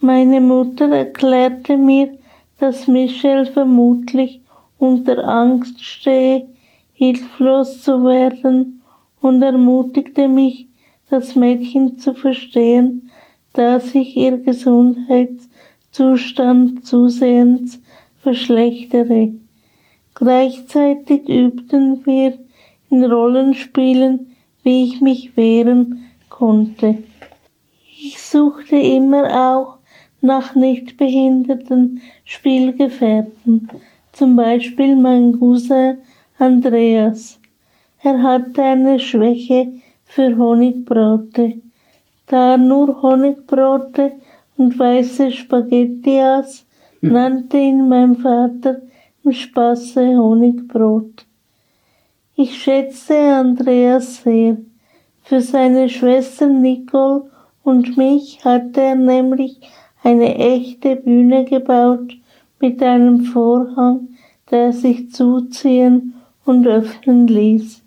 Meine 0.00 0.40
Mutter 0.40 0.90
erklärte 0.90 1.76
mir, 1.76 2.16
dass 2.58 2.88
Michelle 2.88 3.44
vermutlich 3.44 4.40
unter 4.78 5.28
Angst 5.28 5.84
stehe, 5.84 6.48
hilflos 6.94 7.82
zu 7.82 8.02
werden 8.04 8.80
und 9.20 9.42
ermutigte 9.42 10.26
mich, 10.26 10.68
das 11.10 11.36
Mädchen 11.36 11.98
zu 11.98 12.14
verstehen, 12.14 13.10
da 13.52 13.78
sich 13.78 14.16
ihr 14.16 14.38
Gesundheitszustand 14.38 16.86
zusehends 16.86 17.78
verschlechtere. 18.22 19.34
Gleichzeitig 20.14 21.28
übten 21.28 22.06
wir 22.06 22.38
in 22.94 23.04
Rollenspielen, 23.04 24.36
wie 24.62 24.84
ich 24.84 25.00
mich 25.00 25.36
wehren 25.36 26.04
konnte. 26.28 26.98
Ich 28.00 28.20
suchte 28.20 28.76
immer 28.76 29.24
auch 29.50 29.78
nach 30.20 30.54
nicht 30.54 30.96
behinderten 30.96 32.00
Spielgefährten, 32.24 33.68
zum 34.12 34.36
Beispiel 34.36 34.94
mein 34.94 35.38
Cousin 35.38 35.98
Andreas. 36.38 37.40
Er 38.00 38.22
hatte 38.22 38.62
eine 38.62 39.00
Schwäche 39.00 39.72
für 40.04 40.36
Honigbrote. 40.36 41.60
Da 42.26 42.52
er 42.52 42.58
nur 42.58 43.02
Honigbrote 43.02 44.12
und 44.56 44.78
weiße 44.78 45.32
Spaghetti 45.32 46.20
aß, 46.20 46.64
hm. 47.00 47.12
nannte 47.12 47.58
ihn 47.58 47.88
mein 47.88 48.16
Vater 48.16 48.82
im 49.24 49.32
Spaße 49.32 50.16
Honigbrot. 50.16 51.23
Ich 52.36 52.60
schätzte 52.60 53.16
Andreas 53.16 54.24
sehr. 54.24 54.56
Für 55.22 55.40
seine 55.40 55.88
Schwester 55.88 56.48
Nicole 56.48 57.30
und 57.62 57.96
mich 57.96 58.44
hatte 58.44 58.80
er 58.80 58.96
nämlich 58.96 59.60
eine 60.02 60.34
echte 60.34 60.96
Bühne 60.96 61.44
gebaut 61.44 62.16
mit 62.58 62.82
einem 62.82 63.20
Vorhang, 63.20 64.08
der 64.50 64.72
sich 64.72 65.12
zuziehen 65.12 66.14
und 66.44 66.66
öffnen 66.66 67.28
ließ. 67.28 67.82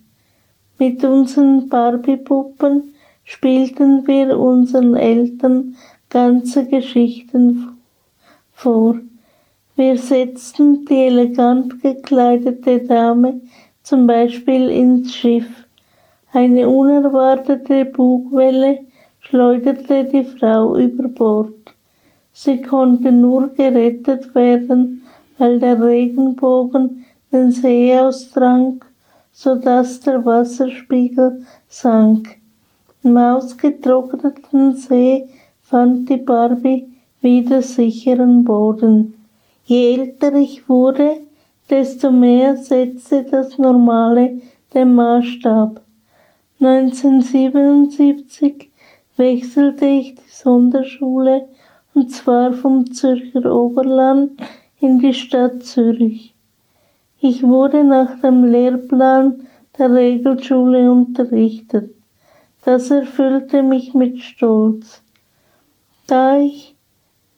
Mit 0.79 1.03
unseren 1.03 1.67
Barbie-Puppen 1.67 2.93
spielten 3.25 4.07
wir 4.07 4.39
unseren 4.39 4.95
Eltern 4.95 5.75
ganze 6.09 6.65
Geschichten 6.65 7.77
vor. 8.53 8.95
Wir 9.75 9.97
setzten 9.97 10.85
die 10.85 11.07
elegant 11.07 11.81
gekleidete 11.81 12.79
Dame 12.79 13.41
zum 13.87 14.05
Beispiel 14.05 14.69
ins 14.69 15.15
Schiff. 15.15 15.47
Eine 16.33 16.67
unerwartete 16.67 17.85
Bugwelle 17.85 18.79
schleuderte 19.21 20.03
die 20.03 20.25
Frau 20.25 20.75
über 20.75 21.07
Bord. 21.07 21.73
Sie 22.33 22.61
konnte 22.61 23.13
nur 23.13 23.47
gerettet 23.47 24.35
werden, 24.35 25.03
weil 25.37 25.59
der 25.59 25.81
Regenbogen 25.81 27.05
den 27.31 27.51
See 27.51 27.97
austrank, 27.97 28.85
so 29.31 29.55
dass 29.55 30.01
der 30.01 30.25
Wasserspiegel 30.25 31.45
sank. 31.69 32.39
Im 33.03 33.15
ausgetrockneten 33.15 34.75
See 34.75 35.29
fand 35.61 36.09
die 36.09 36.17
Barbie 36.17 36.89
wieder 37.21 37.61
sicheren 37.61 38.43
Boden. 38.43 39.13
Je 39.63 39.95
älter 39.95 40.33
ich 40.33 40.67
wurde, 40.67 41.21
desto 41.69 42.11
mehr 42.11 42.57
setzte 42.57 43.23
das 43.23 43.57
Normale 43.57 44.41
den 44.73 44.95
Maßstab. 44.95 45.81
1977 46.59 48.71
wechselte 49.17 49.85
ich 49.85 50.15
die 50.15 50.29
Sonderschule 50.29 51.47
und 51.93 52.11
zwar 52.11 52.53
vom 52.53 52.91
Zürcher 52.91 53.53
Oberland 53.53 54.41
in 54.79 54.99
die 54.99 55.13
Stadt 55.13 55.63
Zürich. 55.63 56.33
Ich 57.19 57.43
wurde 57.43 57.83
nach 57.83 58.19
dem 58.21 58.43
Lehrplan 58.43 59.47
der 59.77 59.91
Regelschule 59.91 60.91
unterrichtet. 60.91 61.93
Das 62.63 62.91
erfüllte 62.91 63.63
mich 63.63 63.93
mit 63.93 64.19
Stolz. 64.19 65.01
Da 66.05 66.37
ich 66.37 66.75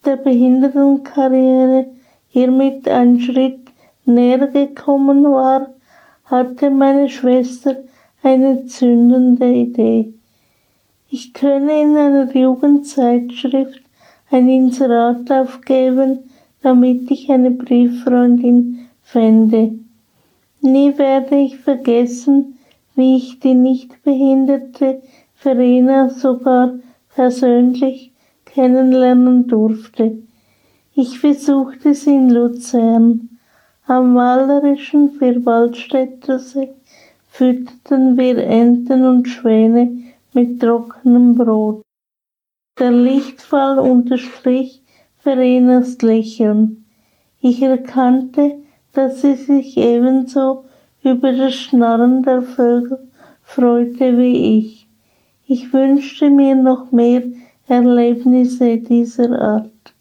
der 0.06 0.18
Behindertenkarriere 0.18 1.88
hiermit 2.28 2.88
einen 2.88 3.20
Schritt 3.20 3.69
näher 4.06 4.48
gekommen 4.48 5.24
war, 5.24 5.70
hatte 6.26 6.70
meine 6.70 7.10
Schwester 7.10 7.78
eine 8.24 8.66
zündende 8.66 9.52
Idee. 9.52 10.14
Ich 11.10 11.34
könne 11.34 11.82
in 11.82 11.98
einer 11.98 12.36
Jugendzeitschrift 12.36 13.82
ein 14.30 14.48
Inserat 14.48 15.32
aufgeben, 15.32 16.30
damit 16.62 17.10
ich 17.10 17.32
eine 17.32 17.52
Brieffreundin 17.52 18.88
fände. 19.02 19.80
Nie 20.62 20.98
werde 20.98 21.38
ich 21.38 21.58
vergessen, 21.58 22.60
wie 22.96 23.16
ich 23.16 23.40
die 23.40 23.56
nichtbehinderte 23.56 25.02
Verena 25.36 26.10
sogar 26.10 26.74
persönlich 27.16 28.12
kennenlernen 28.46 29.48
durfte. 29.48 30.18
Ich 30.94 31.22
besuchte 31.22 31.94
sie 31.94 32.14
in 32.14 32.30
Luzern. 32.30 33.39
Am 33.92 34.14
malerischen 34.14 35.18
Vierwaldstätter 35.18 36.38
See 36.38 36.76
fütterten 37.28 38.16
wir 38.20 38.38
Enten 38.38 39.04
und 39.04 39.28
Schwäne 39.28 40.14
mit 40.32 40.60
trockenem 40.60 41.34
Brot. 41.34 41.82
Der 42.78 42.92
Lichtfall 42.92 43.80
unterstrich 43.80 44.84
Verenas 45.18 46.00
Lächeln. 46.04 46.86
Ich 47.42 47.64
erkannte, 47.64 48.60
dass 48.94 49.22
sie 49.22 49.34
sich 49.34 49.76
ebenso 49.76 50.66
über 51.04 51.34
das 51.34 51.56
Schnarren 51.56 52.22
der 52.22 52.44
Vögel 52.44 53.10
freute 53.42 54.20
wie 54.20 54.60
ich. 54.60 54.88
Ich 55.48 55.74
wünschte 55.74 56.30
mir 56.30 56.54
noch 56.54 56.92
mehr 56.92 57.24
Erlebnisse 57.68 58.78
dieser 58.78 59.42
Art. 59.42 59.96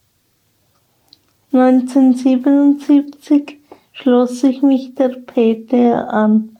1977 1.52 3.57
schloss 3.98 4.44
ich 4.44 4.62
mich 4.62 4.94
der 4.94 5.08
PTA 5.08 6.04
an, 6.04 6.56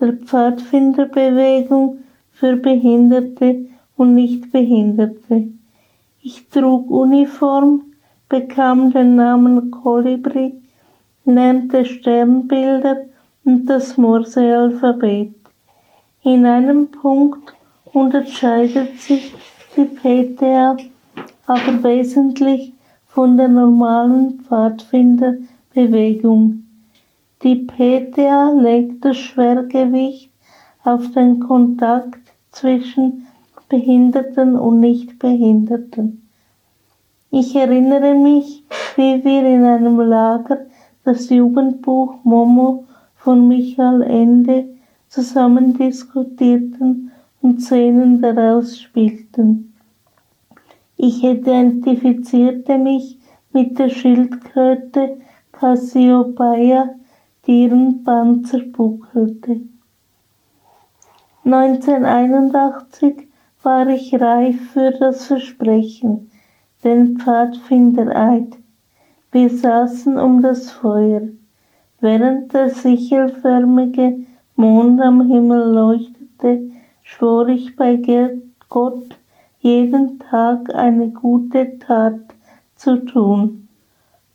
der 0.00 0.14
Pfadfinderbewegung 0.14 1.98
für 2.32 2.56
Behinderte 2.56 3.66
und 3.96 4.14
Nichtbehinderte. 4.14 5.46
Ich 6.22 6.48
trug 6.48 6.90
Uniform, 6.90 7.82
bekam 8.28 8.92
den 8.92 9.14
Namen 9.14 9.70
Kolibri, 9.70 10.54
lernte 11.24 11.84
Sternbilder 11.84 13.02
und 13.44 13.66
das 13.66 13.96
Morsealphabet. 13.96 15.34
In 16.24 16.46
einem 16.46 16.88
Punkt 16.88 17.54
unterscheidet 17.92 19.00
sich 19.00 19.32
die 19.76 19.84
PTA 19.84 20.76
aber 21.46 21.84
wesentlich 21.84 22.72
von 23.06 23.36
der 23.36 23.48
normalen 23.48 24.40
Pfadfinderbewegung. 24.40 26.61
Die 27.42 27.56
PTA 27.56 28.52
legt 28.52 29.04
das 29.04 29.16
Schwergewicht 29.16 30.30
auf 30.84 31.10
den 31.10 31.40
Kontakt 31.40 32.20
zwischen 32.52 33.26
Behinderten 33.68 34.56
und 34.56 34.78
Nichtbehinderten. 34.78 36.28
Ich 37.32 37.56
erinnere 37.56 38.14
mich, 38.14 38.62
wie 38.94 39.24
wir 39.24 39.44
in 39.44 39.64
einem 39.64 39.98
Lager 39.98 40.66
das 41.04 41.30
Jugendbuch 41.30 42.16
Momo 42.22 42.84
von 43.16 43.48
Michael 43.48 44.02
Ende 44.02 44.66
zusammen 45.08 45.76
diskutierten 45.76 47.10
und 47.40 47.60
Szenen 47.60 48.20
daraus 48.22 48.78
spielten. 48.78 49.74
Ich 50.96 51.24
identifizierte 51.24 52.78
mich 52.78 53.18
mit 53.52 53.80
der 53.80 53.88
Schildkröte 53.88 55.16
Cassiopeia, 55.50 56.94
die 57.46 57.64
ihren 57.64 58.04
Panzer 58.04 58.60
buckelte. 58.60 59.60
1981 61.44 63.28
war 63.62 63.88
ich 63.88 64.14
reif 64.20 64.70
für 64.72 64.92
das 64.92 65.26
Versprechen, 65.26 66.30
den 66.84 67.18
Pfadfindereid. 67.18 68.58
Wir 69.32 69.50
saßen 69.50 70.18
um 70.18 70.42
das 70.42 70.70
Feuer. 70.70 71.22
Während 72.00 72.52
der 72.52 72.70
sichelförmige 72.70 74.24
Mond 74.56 75.00
am 75.00 75.28
Himmel 75.28 75.72
leuchtete, 75.72 76.70
schwor 77.02 77.48
ich 77.48 77.74
bei 77.76 77.96
Gott, 78.68 79.18
jeden 79.60 80.18
Tag 80.18 80.74
eine 80.74 81.10
gute 81.10 81.78
Tat 81.78 82.20
zu 82.74 83.04
tun. 83.04 83.61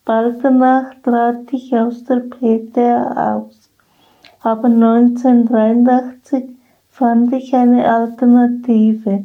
Bald 0.08 0.42
danach 0.42 0.94
trat 1.02 1.52
ich 1.52 1.76
aus 1.76 2.02
der 2.04 2.20
PTA 2.20 3.36
aus, 3.36 3.68
aber 4.40 4.68
1983 4.68 6.56
fand 6.88 7.34
ich 7.34 7.54
eine 7.54 7.86
Alternative. 7.86 9.24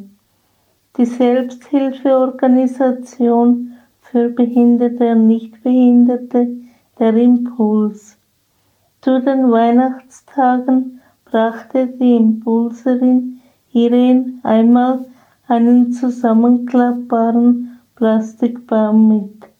Die 0.98 1.06
Selbsthilfeorganisation 1.06 3.72
für 4.02 4.28
Behinderte 4.28 5.12
und 5.12 5.26
Nichtbehinderte, 5.26 6.48
der 6.98 7.16
Impuls. 7.16 8.18
Zu 9.00 9.22
den 9.22 9.50
Weihnachtstagen 9.50 11.00
brachte 11.24 11.86
die 11.86 12.14
Impulserin 12.14 13.40
Irene 13.72 14.34
einmal 14.42 15.06
einen 15.48 15.94
zusammenklappbaren 15.94 17.80
Plastikbaum 17.96 19.08
mit. 19.08 19.53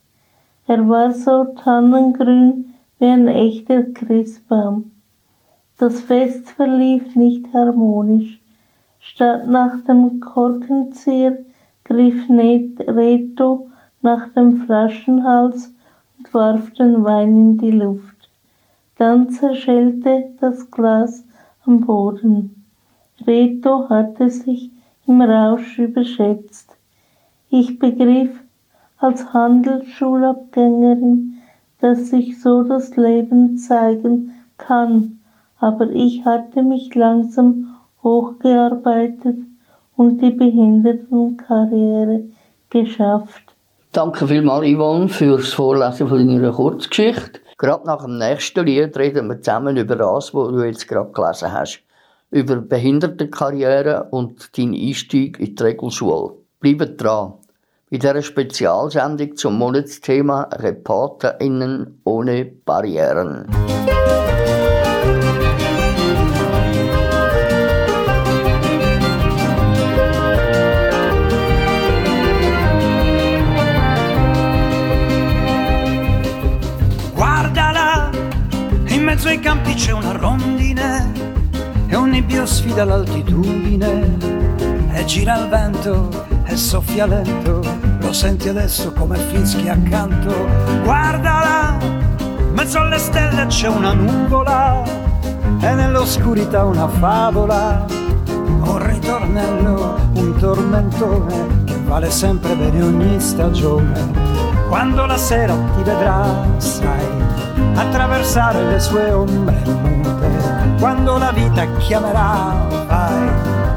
Er 0.66 0.88
war 0.88 1.12
so 1.12 1.44
tannengrün 1.62 2.74
wie 2.98 3.06
ein 3.06 3.28
echter 3.28 3.82
Christbaum. 3.82 4.92
Das 5.76 6.00
Fest 6.00 6.48
verlief 6.50 7.14
nicht 7.14 7.52
harmonisch. 7.52 8.40
Statt 8.98 9.46
nach 9.46 9.84
dem 9.84 10.20
Korkenzieher 10.20 11.36
griff 11.84 12.30
Reto 12.30 13.68
nach 14.00 14.28
dem 14.28 14.62
Flaschenhals 14.62 15.74
und 16.16 16.32
warf 16.32 16.72
den 16.72 17.04
Wein 17.04 17.36
in 17.36 17.58
die 17.58 17.70
Luft. 17.70 18.30
Dann 18.96 19.28
zerschellte 19.28 20.30
das 20.40 20.70
Glas 20.70 21.24
am 21.66 21.82
Boden. 21.82 22.64
Reto 23.26 23.90
hatte 23.90 24.30
sich 24.30 24.70
im 25.06 25.20
Rausch 25.20 25.78
überschätzt. 25.78 26.70
Ich 27.50 27.78
begriff 27.78 28.43
als 29.04 29.32
Handelsschulabgängerin, 29.34 31.42
dass 31.80 32.08
sich 32.08 32.40
so 32.40 32.62
das 32.62 32.96
Leben 32.96 33.58
zeigen 33.58 34.32
kann, 34.56 35.20
aber 35.58 35.90
ich 35.90 36.24
hatte 36.24 36.62
mich 36.62 36.94
langsam 36.94 37.76
hochgearbeitet 38.02 39.36
und 39.96 40.22
die 40.22 40.30
Behindertenkarriere 40.30 42.30
geschafft. 42.70 43.42
Danke 43.92 44.26
vielmals, 44.26 44.66
Yvonne, 44.66 45.10
fürs 45.10 45.52
Vorlesen 45.52 46.08
von 46.08 46.26
deiner 46.26 46.52
Kurzgeschichte. 46.52 47.40
Gerade 47.58 47.86
nach 47.86 48.04
dem 48.04 48.16
nächsten 48.16 48.64
Lied 48.64 48.96
reden 48.96 49.28
wir 49.28 49.42
zusammen 49.42 49.76
über 49.76 49.96
das, 49.96 50.32
was 50.32 50.48
du 50.48 50.62
jetzt 50.62 50.88
gerade 50.88 51.12
gelesen 51.12 51.52
hast. 51.52 51.82
Über 52.30 52.56
Behindertenkarriere 52.56 54.08
und 54.10 54.56
deinen 54.56 54.72
Einstieg 54.74 55.38
in 55.38 55.54
die 55.54 55.62
Regelschule. 55.62 56.36
Bleibt 56.58 56.98
dran. 57.00 57.34
Bei 57.94 57.98
dieser 57.98 58.22
Spezialsendung 58.22 59.36
zum 59.36 59.56
Monatsthema 59.56 60.48
ReporterInnen 60.50 62.00
ohne 62.02 62.44
Barrieren. 62.44 63.46
mezzo 78.98 79.28
ai 79.28 79.38
campi 79.38 79.74
c'è 79.74 79.92
una 79.92 80.16
rondine 80.16 81.12
e 81.86 81.94
un 81.94 82.08
nibbio 82.08 82.44
sfida 82.44 82.84
l'altitudine 82.84 84.18
e 84.94 85.04
gira 85.04 85.38
il 85.38 85.48
vento 85.48 86.42
e 86.46 86.56
soffia 86.56 87.06
lento 87.06 87.63
senti 88.14 88.48
adesso 88.48 88.92
come 88.92 89.18
fischi 89.18 89.68
accanto 89.68 90.32
guardala 90.84 91.76
mezzo 92.52 92.78
alle 92.78 92.98
stelle 92.98 93.44
c'è 93.46 93.66
una 93.66 93.92
nuvola 93.92 94.84
e 95.60 95.74
nell'oscurità 95.74 96.64
una 96.64 96.86
favola 96.86 97.84
un 98.28 98.86
ritornello 98.86 99.96
un 100.14 100.36
tormentone 100.38 101.64
che 101.64 101.76
vale 101.84 102.08
sempre 102.10 102.54
bene 102.54 102.82
ogni 102.82 103.20
stagione 103.20 104.12
quando 104.68 105.06
la 105.06 105.16
sera 105.16 105.54
ti 105.76 105.82
vedrà 105.82 106.24
sai 106.58 107.24
attraversare 107.74 108.64
le 108.64 108.78
sue 108.78 109.10
ombre 109.10 109.62
mute. 109.64 110.76
Quando 110.78 111.18
la 111.18 111.32
vita 111.32 111.66
chiamerà, 111.78 112.66
vai, 112.86 113.28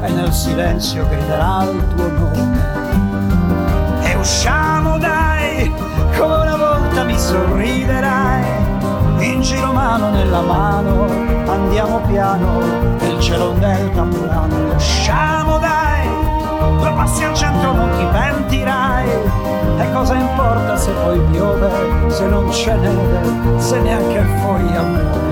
e 0.02 0.12
nel 0.12 0.32
silenzio 0.32 1.06
griderà 1.08 1.64
il 1.64 1.84
tuo 1.94 2.08
nome. 2.08 3.07
Usciamo 4.20 4.98
dai, 4.98 5.72
come 6.16 6.34
una 6.34 6.56
volta 6.56 7.04
mi 7.04 7.18
sorriderai. 7.18 8.44
In 9.20 9.40
giro 9.40 9.72
mano 9.72 10.10
nella 10.10 10.40
mano, 10.40 11.06
andiamo 11.48 12.00
piano, 12.00 12.60
nel 13.00 13.20
cielo 13.20 13.52
del 13.58 13.90
campano. 13.94 14.74
Usciamo 14.74 15.58
dai, 15.58 16.08
due 16.78 16.92
passi 16.92 17.24
al 17.24 17.34
centro 17.34 17.72
non 17.72 17.90
ti 17.96 18.06
pentirai 18.10 19.08
e 19.78 19.92
cosa 19.92 20.14
importa 20.14 20.76
se 20.76 20.90
poi 20.92 21.20
piove, 21.30 21.70
se 22.08 22.26
non 22.26 22.48
c'è 22.48 22.74
neve, 22.74 23.60
se 23.60 23.80
neanche 23.80 24.24
foglia 24.40 24.82
muove. 24.82 25.27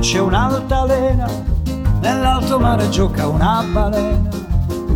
C'è 0.00 0.18
un'altalena, 0.18 1.28
nell'alto 2.00 2.58
mare 2.58 2.88
gioca 2.88 3.26
una 3.26 3.64
balena 3.72 4.28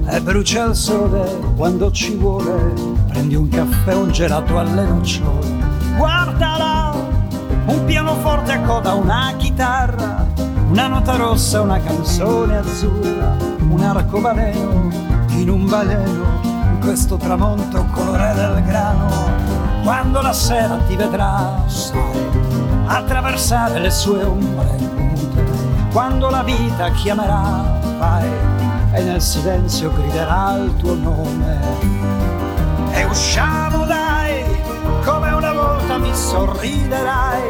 e 0.06 0.20
brucia 0.20 0.64
il 0.64 0.74
sole 0.74 1.38
quando 1.56 1.90
ci 1.90 2.14
vuole. 2.14 2.72
Prendi 3.08 3.34
un 3.34 3.48
caffè, 3.48 3.94
un 3.94 4.10
gelato 4.10 4.58
alle 4.58 4.84
nocciole. 4.84 5.46
Guardala, 5.96 6.94
un 7.66 7.84
pianoforte 7.84 8.52
a 8.52 8.60
coda, 8.60 8.94
una 8.94 9.32
chitarra, 9.36 10.26
una 10.68 10.86
nota 10.86 11.16
rossa, 11.16 11.60
una 11.60 11.80
canzone 11.80 12.58
azzurra, 12.58 13.36
un 13.68 13.80
arcobaleno 13.82 14.90
in 15.36 15.50
un 15.50 15.66
baleno, 15.66 16.40
in 16.42 16.78
questo 16.80 17.16
tramonto 17.16 17.84
colore 17.92 18.32
del 18.34 18.62
grano. 18.64 19.10
Quando 19.82 20.20
la 20.20 20.32
sera 20.32 20.78
ti 20.86 20.94
vedrà, 20.94 21.64
sai, 21.66 22.21
attraversare 22.86 23.78
le 23.78 23.90
sue 23.90 24.22
ombre 24.22 24.76
mute. 24.78 25.44
Quando 25.92 26.30
la 26.30 26.42
vita 26.42 26.90
chiamerà, 26.90 27.78
vai 27.98 28.28
e 28.92 29.02
nel 29.02 29.20
silenzio 29.22 29.92
griderà 29.92 30.56
il 30.56 30.76
tuo 30.76 30.94
nome. 30.94 31.58
E 32.92 33.04
usciamo 33.04 33.84
dai, 33.84 34.44
come 35.04 35.30
una 35.30 35.52
volta 35.52 35.98
mi 35.98 36.14
sorriderai, 36.14 37.42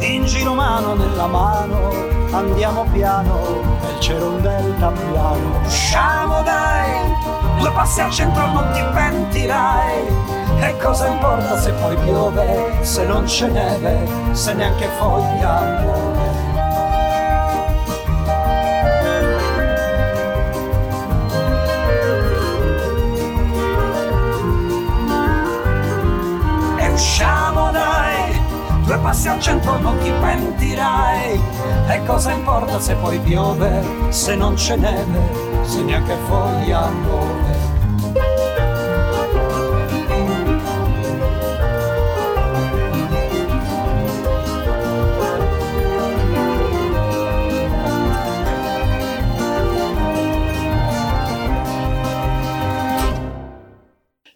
in 0.00 0.24
giro 0.24 0.54
mano 0.54 0.94
nella 0.94 1.26
mano, 1.26 1.90
andiamo 2.32 2.84
piano, 2.92 3.40
nel 3.82 4.00
cielo 4.00 4.30
un 4.30 4.42
delta 4.42 4.90
piano. 4.90 5.60
Usciamo 5.64 6.42
dai, 6.42 7.14
due 7.58 7.70
passi 7.72 8.00
al 8.00 8.10
centro 8.10 8.46
non 8.46 8.70
ti 8.72 8.82
pentirai. 8.92 10.34
E 10.60 10.76
cosa 10.78 11.06
importa 11.06 11.58
se 11.58 11.70
poi 11.72 11.96
piove, 11.96 12.78
se 12.80 13.04
non 13.04 13.24
c'è 13.24 13.48
neve, 13.48 14.06
se 14.32 14.54
neanche 14.54 14.88
foglia 14.98 15.80
muore. 15.82 16.15
Due 28.86 28.98
passi 28.98 29.28
al 29.28 29.40
centro 29.40 29.78
non 29.78 29.98
ti 29.98 30.10
pentirai. 30.10 31.40
E 31.88 32.04
cosa 32.06 32.30
importa 32.32 32.80
se 32.80 32.94
poi 32.94 33.18
piove, 33.18 33.82
se 34.10 34.36
non 34.36 34.54
c'è 34.54 34.76
neve, 34.76 35.20
se 35.62 35.82
neanche 35.82 36.16
foglia 36.28 36.88
muove. 36.88 37.45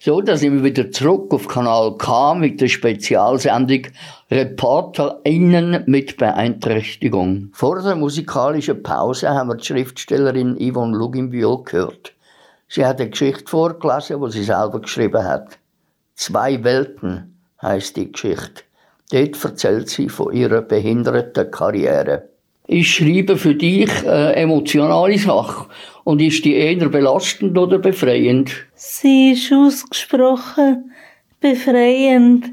So, 0.03 0.19
da 0.19 0.35
sind 0.35 0.55
wir 0.55 0.63
wieder 0.63 0.89
zurück 0.89 1.31
auf 1.31 1.47
Kanal 1.47 1.95
K 1.95 2.33
mit 2.33 2.59
der 2.59 2.69
Spezialsendung 2.69 3.83
ReporterInnen 4.31 5.83
mit 5.85 6.17
Beeinträchtigung. 6.17 7.51
Vor 7.53 7.79
der 7.83 7.95
musikalischen 7.95 8.81
Pause 8.81 9.29
haben 9.29 9.49
wir 9.49 9.57
die 9.57 9.65
Schriftstellerin 9.65 10.57
Yvonne 10.57 10.97
Luginbiol 10.97 11.63
gehört. 11.65 12.13
Sie 12.67 12.83
hat 12.83 12.99
eine 12.99 13.11
Geschichte 13.11 13.45
vorgelesen, 13.45 14.19
die 14.25 14.31
sie 14.31 14.43
selber 14.43 14.81
geschrieben 14.81 15.23
hat. 15.23 15.59
Zwei 16.15 16.63
Welten 16.63 17.39
heißt 17.61 17.95
die 17.95 18.11
Geschichte. 18.11 18.63
Dort 19.11 19.45
erzählt 19.45 19.87
sie 19.89 20.09
von 20.09 20.33
ihrer 20.33 20.63
behinderten 20.63 21.51
Karriere. 21.51 22.27
Ich 22.65 22.95
schreibe 22.95 23.37
für 23.37 23.53
dich 23.53 23.91
äh, 24.03 24.33
emotionale 24.33 25.19
Sache. 25.19 25.67
Und 26.03 26.21
ist 26.21 26.43
die 26.45 26.55
eher 26.55 26.89
belastend 26.89 27.57
oder 27.57 27.77
befreiend? 27.77 28.51
Sie 28.75 29.31
ist 29.31 29.51
ausgesprochen 29.53 30.91
befreiend, 31.39 32.51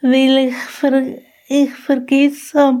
weil 0.00 0.48
ich, 0.48 0.54
ver 0.54 1.02
ich 1.48 1.70
vergesse 1.70 2.80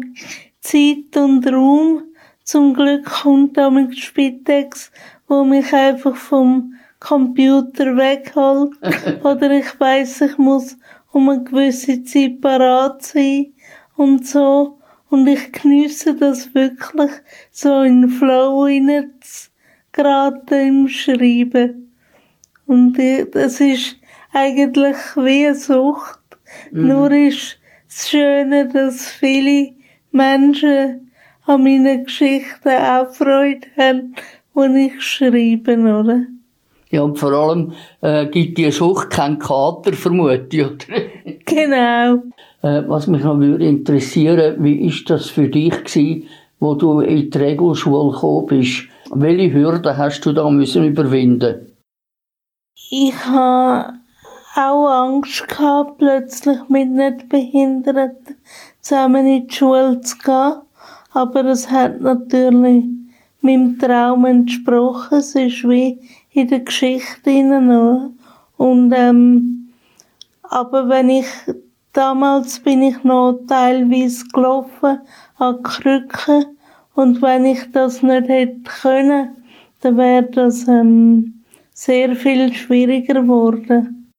Zeit 0.60 1.16
und 1.16 1.46
Raum. 1.46 2.02
Zum 2.42 2.74
Glück 2.74 3.04
kommt 3.06 3.56
damit 3.56 3.98
Spitex, 3.98 4.92
wo 5.28 5.44
mich 5.44 5.72
einfach 5.72 6.16
vom 6.16 6.74
Computer 7.00 7.96
wegholt. 7.96 8.72
Oder 9.24 9.50
ich 9.50 9.80
weiss, 9.80 10.20
ich 10.20 10.36
muss 10.38 10.76
um 11.12 11.28
eine 11.28 11.44
gewisse 11.44 12.02
Zeit 12.04 12.40
parat 12.40 13.02
sein 13.02 13.52
und 13.96 14.26
so. 14.26 14.78
Und 15.08 15.26
ich 15.26 15.52
genieße 15.52 16.16
das 16.16 16.54
wirklich, 16.54 17.10
so 17.50 17.82
in 17.82 18.02
den 18.02 18.10
Flow 18.10 18.66
geraten 19.94 20.68
im 20.68 20.88
Schreiben. 20.88 21.92
Und 22.66 22.98
das 23.32 23.60
ist 23.60 23.96
eigentlich 24.32 24.96
wie 25.16 25.46
eine 25.46 25.54
Sucht. 25.54 26.20
Mhm. 26.70 26.88
Nur 26.88 27.10
ist 27.10 27.58
das 27.88 28.10
Schöne, 28.10 28.68
dass 28.68 29.08
viele 29.08 29.72
Menschen 30.12 31.10
an 31.46 31.62
meinen 31.62 32.04
Geschichten 32.04 32.68
auch 32.68 33.12
Freude 33.12 33.66
haben, 33.78 34.14
die 34.54 34.86
ich 34.86 35.02
schreibe, 35.02 35.76
oder? 35.78 36.22
Ja, 36.90 37.02
und 37.02 37.18
vor 37.18 37.32
allem 37.32 37.72
äh, 38.02 38.26
gibt 38.26 38.56
die 38.56 38.70
Sucht 38.70 39.10
keinen 39.10 39.38
Kater, 39.38 39.92
vermute 39.92 40.46
ich, 40.50 40.64
oder? 40.64 40.76
Genau. 41.46 42.22
Äh, 42.62 42.82
was 42.88 43.06
mich 43.06 43.22
noch 43.22 43.38
würde 43.38 43.66
interessieren, 43.66 44.56
wie 44.60 44.86
ist 44.86 45.10
das 45.10 45.28
für 45.28 45.48
dich 45.48 45.84
gewesen, 45.84 46.28
wo 46.58 46.74
du 46.74 47.00
in 47.00 47.30
die 47.30 47.38
Regelschule 47.38 48.12
gekommen 48.12 48.46
bist? 48.46 48.88
Welche 49.10 49.52
Hürden 49.52 49.96
hast 49.96 50.24
du 50.24 50.32
da 50.32 50.48
müssen 50.50 50.84
überwinden? 50.84 51.76
Ich 52.90 53.14
habe 53.26 53.94
auch 54.56 54.86
Angst 54.88 55.48
gehabt, 55.48 55.98
plötzlich 55.98 56.58
mit 56.68 56.90
Nichtbehinderten 56.90 58.36
zusammen 58.80 59.26
in 59.26 59.46
die 59.46 59.54
Schule 59.54 60.00
zu 60.00 60.16
gehen. 60.18 60.60
Aber 61.12 61.44
es 61.44 61.70
hat 61.70 62.00
natürlich 62.00 62.84
meinem 63.40 63.78
Traum 63.78 64.24
entsprochen. 64.24 65.18
Es 65.18 65.34
ist 65.34 65.68
wie 65.68 66.00
in 66.32 66.48
der 66.48 66.60
Geschichte 66.60 67.30
hinein. 67.30 68.18
Und, 68.56 68.92
ähm, 68.92 69.72
aber 70.42 70.88
wenn 70.88 71.10
ich, 71.10 71.26
damals 71.92 72.60
bin 72.60 72.82
ich 72.82 73.02
noch 73.04 73.40
teilweise 73.46 74.24
gelaufen 74.32 75.00
an 75.36 75.62
Krücken. 75.62 76.53
Und 76.94 77.20
wenn 77.22 77.44
ich 77.44 77.70
das 77.72 78.02
nicht 78.02 78.28
hätte 78.28 78.60
können, 78.80 79.36
dann 79.80 79.96
wäre 79.96 80.22
das, 80.24 80.66
ähm, 80.68 81.44
sehr 81.74 82.14
viel 82.14 82.52
schwieriger 82.54 83.20
geworden. 83.20 84.12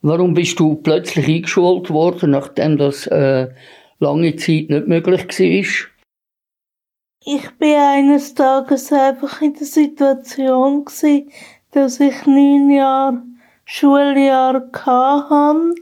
Warum 0.00 0.34
bist 0.34 0.60
du 0.60 0.76
plötzlich 0.76 1.26
eingeschult 1.26 1.90
worden, 1.90 2.30
nachdem 2.30 2.78
das 2.78 3.06
äh, 3.08 3.48
lange 3.98 4.36
Zeit 4.36 4.70
nicht 4.70 4.86
möglich 4.86 5.26
war? 5.28 5.90
Ich 7.26 7.50
bin 7.58 7.74
eines 7.76 8.34
Tages 8.34 8.92
einfach 8.92 9.40
in 9.40 9.54
der 9.54 9.66
Situation 9.66 10.84
gewesen, 10.84 11.30
dass 11.72 11.98
ich 12.00 12.26
neun 12.26 12.70
Jahre 12.70 13.22
Schuljahr 13.64 14.62
hatte, 14.84 15.74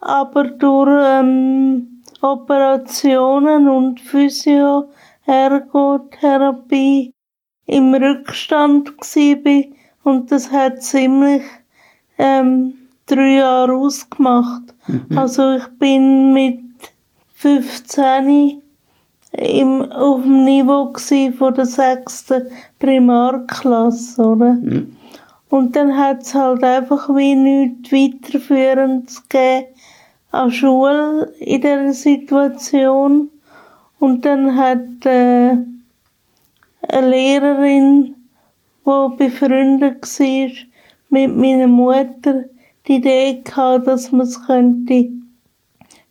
aber 0.00 0.44
durch 0.44 1.04
ähm, 1.04 2.02
Operationen 2.22 3.68
und 3.68 4.00
Physio-Ergotherapie 5.24 7.14
im 7.66 7.94
Rückstand 7.94 8.96
war 8.96 9.64
und 10.04 10.30
das 10.30 10.50
hat 10.50 10.82
ziemlich 10.82 11.42
ähm, 12.18 12.74
drei 13.06 13.36
Jahre 13.36 13.74
ausgemacht. 13.74 14.74
Mhm. 14.86 15.18
Also 15.18 15.56
ich 15.56 15.66
bin 15.78 16.32
mit 16.32 16.60
15 17.34 18.62
im, 19.32 19.92
auf 19.92 20.22
dem 20.22 20.44
Niveau 20.44 20.92
von 21.38 21.54
der 21.54 21.66
sechsten 21.66 22.48
Primarklasse, 22.78 24.22
oder? 24.22 24.52
Mhm. 24.52 24.96
Und 25.48 25.74
dann 25.76 25.96
hat 25.96 26.22
es 26.22 26.34
halt 26.34 26.62
einfach 26.62 27.08
wie 27.10 27.34
nichts 27.34 27.92
weiterführendes 27.92 29.28
gegeben 29.28 29.68
an 30.34 30.50
Schule 30.50 31.32
in 31.38 31.60
dieser 31.60 31.92
Situation. 31.92 33.30
Und 33.98 34.24
dann 34.24 34.56
hat 34.56 35.06
äh, 35.06 35.56
eine 36.88 37.08
Lehrerin, 37.08 38.14
die 38.84 39.16
befreundet 39.16 40.02
war 40.02 40.48
mit 41.10 41.36
meiner 41.36 41.66
Mutter, 41.66 42.44
die 42.86 42.96
Idee 42.96 43.40
gehabt, 43.42 43.86
dass 43.86 44.12
man 44.12 44.26
es 44.26 44.46
könnte 44.46 45.08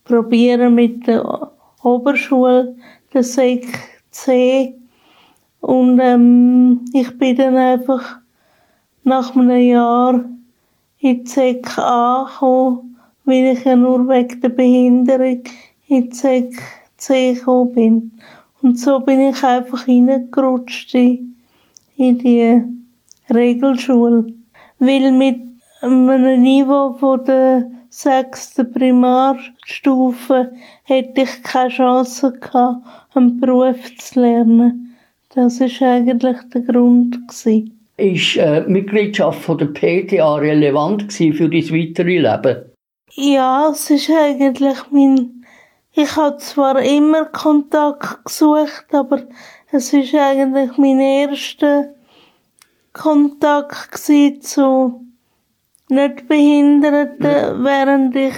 probieren 0.05 0.75
mit 0.75 1.07
der 1.07 1.51
Oberschule 1.83 2.75
der 3.13 3.23
Sek 3.23 3.65
C. 4.11 4.75
Und 5.61 5.99
ähm, 5.99 6.85
ich 6.93 7.17
bin 7.17 7.35
dann 7.35 7.55
einfach 7.55 8.17
nach 9.03 9.35
einem 9.35 9.61
Jahr 9.61 10.25
in 10.99 11.23
die 11.23 11.29
Sek 11.29 11.77
A 11.77 12.25
gekommen, 12.25 12.97
weil 13.25 13.53
ich 13.53 13.63
ja 13.63 13.75
nur 13.75 14.07
wegen 14.07 14.41
der 14.41 14.49
Behinderung 14.49 15.43
in 15.87 16.09
die 16.09 16.15
Sek 16.15 16.53
Gekommen 17.07 17.73
bin. 17.73 18.11
Und 18.61 18.79
so 18.79 18.99
bin 18.99 19.19
ich 19.21 19.43
einfach 19.43 19.87
reingerutscht 19.87 20.93
in, 20.93 21.35
in 21.97 22.17
die 22.17 22.61
Regelschule. 23.33 24.33
Weil 24.79 25.11
mit 25.11 25.39
einem 25.81 26.41
Niveau 26.41 26.93
von 26.93 27.23
der 27.25 27.69
sechsten 27.89 28.71
Primarstufe 28.71 30.51
hätte 30.83 31.21
ich 31.21 31.43
keine 31.43 31.69
Chance 31.69 32.33
gehabt, 32.39 32.85
einen 33.13 33.39
Beruf 33.39 33.95
zu 33.97 34.19
lernen. 34.19 34.95
Das 35.35 35.59
war 35.59 35.91
eigentlich 35.91 36.37
der 36.53 36.61
Grund. 36.61 37.27
Gewesen. 37.27 37.79
Ist 37.97 38.37
äh, 38.37 38.63
die 38.65 38.71
Mitgliedschaft 38.71 39.41
von 39.41 39.57
der 39.57 39.67
PTA 39.67 40.35
relevant 40.35 41.11
für 41.13 41.49
dein 41.49 41.69
weitere 41.69 42.19
Leben? 42.19 42.65
Ja, 43.11 43.69
es 43.71 43.89
ist 43.89 44.09
eigentlich 44.09 44.77
mein... 44.91 45.42
Ich 45.95 46.15
habe 46.15 46.37
zwar 46.37 46.81
immer 46.81 47.25
Kontakt 47.25 48.25
gesucht, 48.25 48.87
aber 48.93 49.27
es 49.71 49.93
ist 49.93 50.15
eigentlich 50.15 50.75
mein 50.77 50.99
erster 50.99 51.89
Kontakt 52.93 53.95
zu 53.97 55.05
Nichtbehinderten, 55.89 57.63
während 57.63 58.15
ich 58.15 58.33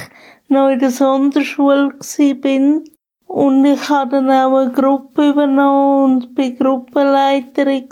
noch 0.50 0.68
in 0.68 0.80
der 0.80 0.92
Sonderschule 0.92 1.98
bin. 2.42 2.84
Und 3.26 3.64
ich 3.64 3.88
habe 3.88 4.18
dann 4.18 4.30
auch 4.32 4.58
eine 4.58 4.72
Gruppe 4.74 5.30
übernommen 5.30 6.04
und 6.04 6.36
bin 6.36 6.58
Gruppenleiterin 6.58 7.88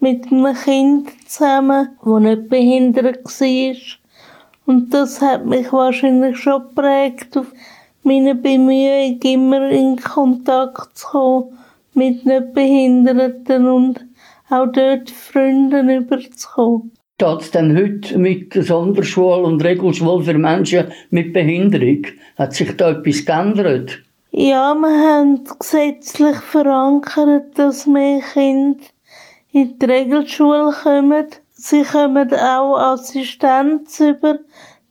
mit 0.00 0.32
einem 0.32 0.54
Kind 0.54 1.10
zusammen, 1.28 1.96
das 2.04 2.20
nicht 2.20 2.48
behindert 2.48 3.24
war. 3.24 3.76
Und 4.66 4.92
das 4.92 5.20
hat 5.20 5.46
mich 5.46 5.72
wahrscheinlich 5.72 6.38
schon 6.38 6.62
geprägt, 6.62 7.36
auf 7.36 7.52
meine 8.02 8.34
Bemühungen 8.34 9.20
immer 9.22 9.68
in 9.70 9.96
Kontakt 9.96 10.98
zu 10.98 11.06
kommen 11.08 11.58
mit 11.94 12.24
Nichtbehinderten 12.24 13.68
und 13.68 14.06
auch 14.48 14.66
dort 14.66 15.10
Freunde 15.10 15.80
überzukommen. 15.80 16.92
Geht 17.18 17.40
es 17.40 17.50
denn 17.50 17.76
heute 17.76 18.18
mit 18.18 18.54
der 18.54 18.62
Sonderschule 18.62 19.42
und 19.42 19.62
Regelschule 19.62 20.24
für 20.24 20.38
Menschen 20.38 20.86
mit 21.10 21.32
Behinderung? 21.32 22.06
Hat 22.36 22.54
sich 22.54 22.74
da 22.76 22.92
etwas 22.92 23.26
geändert? 23.26 23.98
Ja, 24.32 24.74
wir 24.74 24.88
haben 24.88 25.44
gesetzlich 25.58 26.36
verankert, 26.36 27.58
dass 27.58 27.86
mehr 27.86 28.20
Kinder 28.32 28.80
in 29.52 29.78
die 29.78 29.84
Regelschule 29.84 30.72
kommen. 30.82 31.26
Sie 31.52 31.82
kommen 31.82 32.32
auch 32.32 32.78
Assistenz 32.78 34.00
über. 34.00 34.38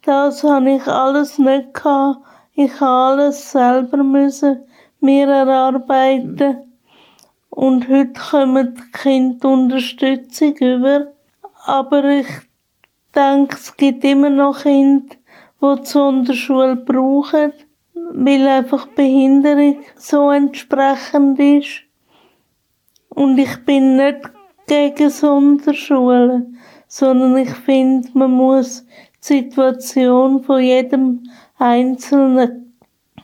Das 0.04 0.44
habe 0.44 0.76
ich 0.76 0.86
alles 0.88 1.40
nicht 1.40 1.74
gehabt. 1.74 2.20
Ich 2.62 2.72
musste 2.72 2.86
alles 2.86 3.52
selber 3.54 4.04
müssen 4.04 4.66
mir 5.00 5.30
erarbeiten. 5.30 6.58
Und 7.50 7.88
heute 7.88 8.20
kommen 8.20 8.76
die 8.76 8.92
Kinder 8.92 9.48
Unterstützung 9.48 10.58
über. 10.58 11.14
Aber 11.68 12.04
ich 12.04 12.28
denke, 13.16 13.56
es 13.56 13.78
gibt 13.78 14.04
immer 14.04 14.30
noch 14.30 14.64
Kinder, 14.64 15.16
die 15.62 15.82
die 15.82 15.86
Sonderschule 15.86 16.76
brauchen, 16.76 17.54
weil 17.94 18.46
einfach 18.46 18.88
Behinderung 18.88 19.78
so 19.96 20.30
entsprechend 20.30 21.40
ist. 21.40 21.84
Und 23.08 23.38
ich 23.38 23.64
bin 23.64 23.96
nicht 23.96 24.20
gegen 24.68 25.10
Sonderschulen, 25.10 26.58
sondern 26.90 27.38
ich 27.38 27.52
finde, 27.52 28.10
man 28.16 28.32
muss 28.32 28.86
die 29.22 29.36
Situation 29.36 30.44
von 30.44 30.62
jedem 30.62 31.24
Einzelnen 31.60 32.74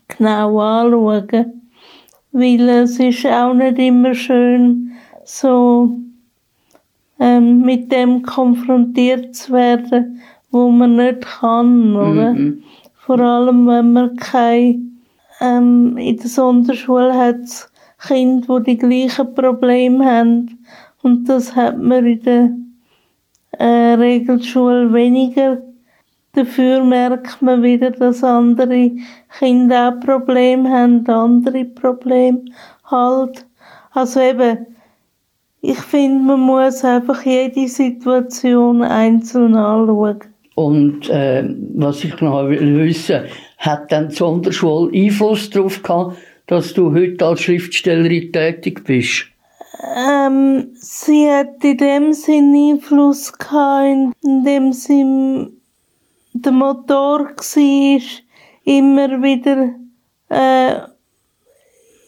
genau 0.08 0.60
anschauen. 0.60 1.70
Weil 2.32 2.70
es 2.70 3.00
ist 3.00 3.26
auch 3.26 3.54
nicht 3.54 3.80
immer 3.80 4.14
schön, 4.14 4.92
so 5.24 5.98
ähm, 7.20 7.62
mit 7.62 7.92
dem 7.92 8.24
konfrontiert 8.24 9.36
zu 9.36 9.54
werden, 9.54 10.22
wo 10.52 10.70
man 10.70 10.98
nicht 10.98 11.22
kann, 11.22 11.96
oder? 11.96 12.34
Mhm. 12.34 12.64
Vor 12.94 13.20
allem, 13.20 13.68
wenn 13.68 13.94
man 13.94 14.16
kein, 14.18 15.00
ähm, 15.40 15.96
in 15.98 16.18
der 16.18 16.28
Sonderschule 16.28 17.14
hat 17.14 17.70
Kinder, 18.06 18.60
die 18.60 18.76
die 18.76 18.78
gleichen 18.78 19.34
Probleme 19.34 20.06
haben. 20.06 20.66
Und 21.02 21.30
das 21.30 21.56
hat 21.56 21.78
man 21.78 22.06
in 22.06 22.22
der 22.24 22.50
äh, 23.60 23.94
Regelschule 23.94 24.92
weniger. 24.92 25.62
Dafür 26.36 26.84
merkt 26.84 27.42
man 27.42 27.64
wieder, 27.64 27.92
dass 27.92 28.24
andere 28.24 28.92
Kinder 29.40 29.90
auch 29.90 30.06
Probleme 30.06 30.70
haben, 30.70 31.08
andere 31.08 31.64
Probleme 31.64 32.44
halt. 32.84 33.46
Also 33.92 34.20
eben, 34.20 34.66
ich 35.62 35.80
finde, 35.80 36.26
man 36.26 36.42
muss 36.42 36.84
einfach 36.84 37.24
jede 37.24 37.68
Situation 37.70 38.82
einzeln 38.82 39.56
anschauen. 39.56 40.20
Und 40.56 41.10
äh, 41.10 41.44
was 41.76 42.04
ich 42.04 42.20
noch 42.22 42.50
wissen 42.50 43.24
hat 43.58 43.92
dann 43.92 44.10
die 44.10 44.16
Sonderschule 44.16 44.92
Einfluss 44.94 45.50
darauf 45.50 45.82
gehabt, 45.82 46.18
dass 46.48 46.74
du 46.74 46.94
heute 46.94 47.26
als 47.26 47.42
Schriftstellerin 47.42 48.32
tätig 48.32 48.84
bist? 48.84 49.26
Ähm, 49.98 50.68
sie 50.74 51.30
hat 51.30 51.64
in 51.64 51.78
dem 51.78 52.14
Sinne 52.14 52.74
Einfluss 52.74 53.34
gehabt, 53.34 54.14
in 54.24 54.44
dem 54.44 54.74
sie 54.74 55.48
der 56.46 56.52
Motor 56.52 57.30
war, 57.30 58.02
immer 58.64 59.22
wieder 59.22 59.76
äh, 60.30 60.76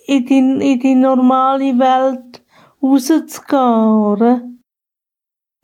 in, 0.07 0.25
die, 0.25 0.37
in 0.37 0.79
die 0.79 0.95
normale 0.95 1.77
Welt 1.77 2.43
rauszugehen, 2.81 3.91
oder? 3.91 4.41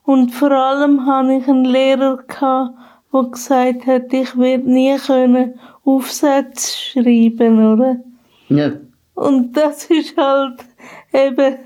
Und 0.03 0.31
vor 0.31 0.51
allem 0.51 1.05
hatte 1.05 1.33
ich 1.33 1.47
einen 1.47 1.65
Lehrer, 1.65 2.17
der 3.13 3.23
gesagt 3.23 3.87
hat, 3.87 4.11
ich 4.11 4.37
werde 4.37 4.69
nie 4.69 4.97
können 4.97 5.59
Aufsätze 5.85 6.77
schreiben, 6.77 7.73
oder? 7.73 7.97
Ja. 8.49 8.71
Und 9.15 9.55
das 9.55 9.85
ist 9.85 10.17
halt 10.17 10.65
eben 11.13 11.57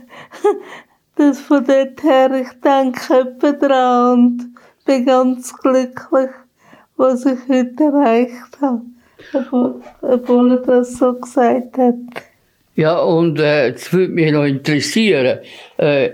das 1.15 1.39
von 1.39 1.65
dort 1.65 2.04
her, 2.04 2.32
ich 2.32 2.62
denke 2.62 3.20
etwa 3.20 3.52
dran 3.54 4.13
und 4.13 4.56
bin 4.86 5.06
ganz 5.06 5.56
glücklich, 5.58 6.30
was 6.97 7.25
ich 7.25 7.39
heute 7.47 7.83
erreicht 7.83 8.62
habe. 8.62 8.81
Obwohl 10.01 10.51
er 10.51 10.57
das 10.57 10.97
so 10.97 11.13
gesagt 11.13 11.77
hat. 11.77 11.95
Ja, 12.75 12.99
und 12.99 13.39
äh, 13.39 13.71
das 13.71 13.91
würde 13.91 14.13
mich 14.13 14.31
noch 14.31 14.43
interessieren. 14.43 15.39
Äh, 15.77 16.12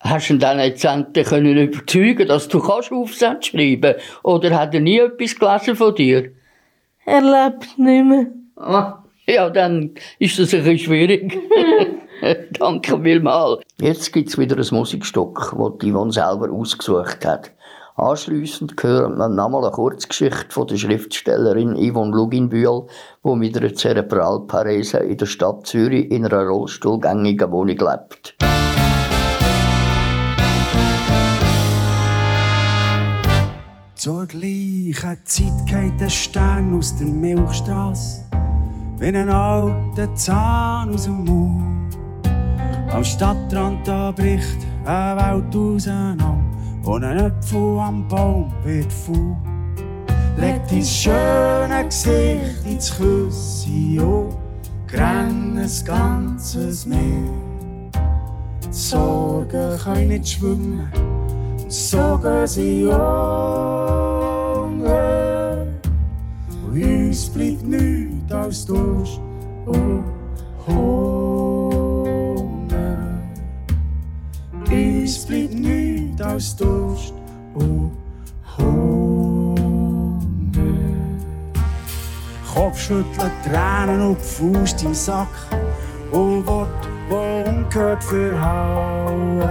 hast 0.00 0.30
du 0.30 0.38
dann 0.38 0.58
letztendlich 0.58 1.26
können 1.26 1.56
überzeugen, 1.56 2.28
dass 2.28 2.46
du 2.48 2.60
kannst 2.60 2.92
Aufsätze 2.92 3.50
schreiben 3.50 3.94
Oder 4.22 4.56
hat 4.58 4.74
er 4.74 4.80
nie 4.80 4.98
etwas 4.98 5.34
gelesen 5.34 5.74
von 5.74 5.94
dir? 5.94 6.30
Er 7.06 7.20
lebt 7.20 7.78
nicht 7.78 8.04
mehr. 8.04 8.26
Ah, 8.56 9.02
ja, 9.26 9.50
dann 9.50 9.90
ist 10.18 10.38
das 10.38 10.54
ein 10.54 10.60
bisschen 10.62 10.78
schwierig. 10.78 11.36
Danke 12.58 13.00
vielmals. 13.02 13.62
Jetzt 13.80 14.12
gibt 14.12 14.28
es 14.28 14.38
wieder 14.38 14.56
ein 14.56 14.66
Musikstück, 14.70 15.52
das 15.56 15.90
Yvonne 15.90 16.12
selber 16.12 16.50
ausgesucht 16.50 17.24
hat. 17.26 17.50
Anschliessend 17.96 18.74
hören 18.82 19.18
wir 19.18 19.28
nochmal 19.28 19.62
eine 19.62 19.70
Kurzgeschichte 19.70 20.50
von 20.50 20.66
der 20.66 20.76
Schriftstellerin 20.76 21.76
Yvonne 21.76 22.10
Luginbühl, 22.10 22.88
die 23.24 23.36
mit 23.36 23.56
einer 23.56 23.72
Zerebralparese 23.72 24.98
in 24.98 25.16
der 25.16 25.26
Stadt 25.26 25.64
Zürich 25.68 26.10
in 26.10 26.26
einer 26.26 26.44
rollstuhlgängigen 26.44 27.52
Wohnung 27.52 27.78
lebt. 27.78 28.36
Zur 33.94 34.26
gleichen 34.26 35.18
Zeit 35.24 35.66
geht 35.68 36.00
der 36.00 36.10
Stern 36.10 36.76
aus 36.76 36.96
der 36.96 37.06
Milchstraße, 37.06 38.24
wie 38.98 39.06
ein 39.06 39.28
alter 39.28 40.12
Zahn 40.16 40.92
aus 40.92 41.04
dem 41.04 41.24
Mund. 41.24 41.96
Am 42.90 43.04
Stadtrand 43.04 43.86
da 43.86 44.10
bricht 44.10 44.58
eine 44.84 45.20
Welt 45.20 45.54
auseinander 45.54 46.33
und 46.84 47.04
ein 47.04 47.18
Apfel 47.18 47.78
am 47.78 48.06
Baum 48.08 48.52
wird 48.62 48.92
voll. 48.92 49.36
Legt 50.36 50.70
dein 50.70 50.84
schöne 50.84 51.84
Gesicht 51.86 52.66
ins 52.66 52.94
Küsse 52.96 54.02
und 54.04 54.36
grennt 54.86 55.58
ein 55.58 55.70
ganzes 55.84 56.86
Meer. 56.86 56.98
Die 58.64 58.72
Sorgen 58.72 59.78
können 59.78 60.08
nicht 60.08 60.28
schwimmen, 60.28 60.88
sogen 61.68 62.46
sie 62.46 62.86
Hunger. 62.86 63.04
Und 66.66 66.82
uns 66.82 67.28
bleibt 67.28 67.66
nichts 67.66 68.32
als 68.32 68.66
Durst 68.66 69.20
und 69.66 70.04
Hunger. 70.66 71.78
Uns 74.70 75.24
bleibt 75.26 75.54
nichts 75.54 75.93
als 76.20 76.56
Durst 76.56 77.14
und 77.54 77.92
Hunger. 78.58 79.54
Kopfschütteln, 82.54 83.30
Tränen 83.44 84.00
und 84.08 84.20
Fuß 84.20 84.82
im 84.82 84.94
Sack 84.94 85.28
und 86.12 86.46
Wort, 86.46 86.68
wo 87.08 87.48
ungehört 87.48 88.04
verhauen. 88.04 89.42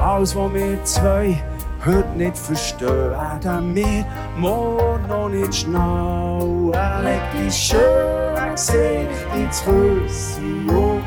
Alles, 0.00 0.34
was 0.34 0.54
wir 0.54 0.84
zwei 0.84 1.42
heute 1.84 2.08
nicht 2.16 2.38
verstehen, 2.38 3.10
werden 3.10 3.74
wir 3.74 4.04
morgen 4.36 5.06
noch 5.08 5.28
nicht 5.28 5.54
schnallen. 5.54 6.72
Leg 7.02 7.20
die 7.34 7.50
schöne 7.50 8.52
Gesicht 8.52 9.10
ins 9.34 9.62
Küsse 9.62 10.40
und 10.68 11.02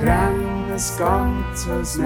renn 0.00 0.52
ein 0.70 0.98
ganzes 0.98 1.98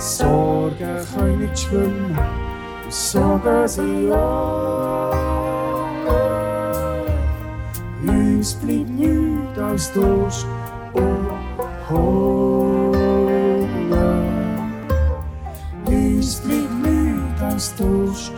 Sorgen 0.00 1.06
können 1.14 1.40
nicht 1.40 1.58
schwimmen, 1.58 2.18
sorgen 2.88 3.68
sie 3.68 4.10
an. 4.10 5.10
Uns 8.08 8.54
bleibt 8.54 8.88
nichts 8.88 9.58
als 9.58 9.92
Durst 9.92 10.46
und 10.94 11.28
Hunger. 11.90 12.96
Uns 15.84 16.36
bleibt 16.36 16.82
nichts 16.82 17.42
als 17.42 17.74
Durst. 17.76 18.32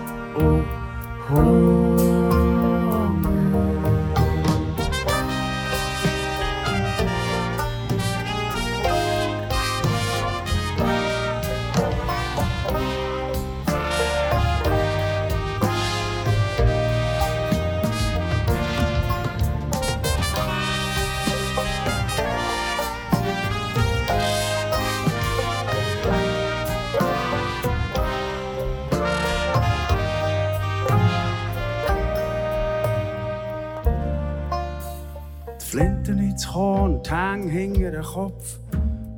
Den 38.03 38.09
Kopf, 38.09 38.59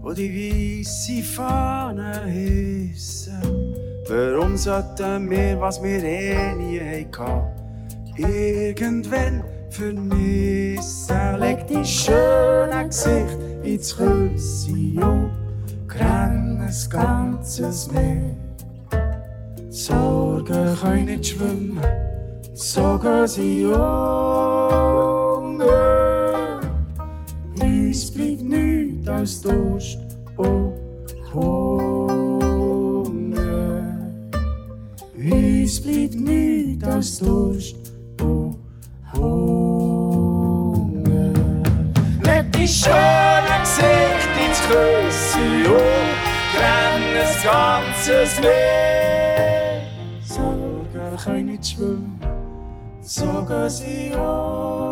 wo 0.02 0.12
die 0.12 0.82
weisse 0.82 1.22
Fahne 1.22 2.24
hissen. 2.26 3.42
Warum 4.08 4.56
sollten 4.56 5.30
wir, 5.30 5.60
was 5.60 5.82
wir 5.82 6.02
eh 6.04 6.54
nie 6.54 6.80
hatten, 6.80 7.42
irgendwann 8.16 9.42
vermissen? 9.70 11.38
Leg 11.38 11.66
die 11.66 11.84
schöne 11.84 12.86
Gesicht 12.86 13.38
ins 13.62 13.96
Küsse 13.96 14.72
und 14.72 15.30
grenn 15.88 16.60
ein 16.60 16.74
ganzes 16.90 17.90
Meer. 17.90 18.36
Sorgen 19.70 20.76
können 20.80 21.06
nicht 21.06 21.26
schwimmen, 21.26 21.80
so 22.52 23.00
sie 23.26 23.64
unter. 23.64 24.84
Hunger. 31.32 32.20
Uns 35.16 35.80
bleibt 35.80 36.14
nichts 36.14 36.84
als 36.84 37.18
Durst 37.18 37.76
und 38.20 38.58
Hunger. 39.14 41.32
Nicht 42.22 42.54
die 42.54 42.68
schönen 42.68 43.62
Gesichter 43.62 44.44
ins 44.44 44.60
Küsse 44.68 45.38
und 45.70 46.12
trennen 46.54 47.14
das 47.16 47.34
ganze 47.42 48.28
Meer. 48.42 49.80
Sorgen 50.22 51.16
können 51.24 51.46
nicht 51.46 51.66
schwimmen, 51.66 52.20
so 53.00 53.24
gehen 53.48 53.70
sie 53.70 54.12
unter. 54.12 54.84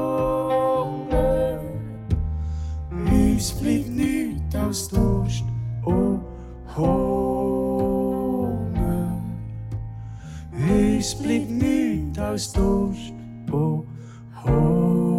Uns 3.43 3.51
bleibt 11.23 11.51
nichts 11.51 12.18
als 12.18 12.53
Durst 12.53 13.12
und 13.51 13.85
Hunger. 14.45 15.12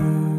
Uns 0.00 0.29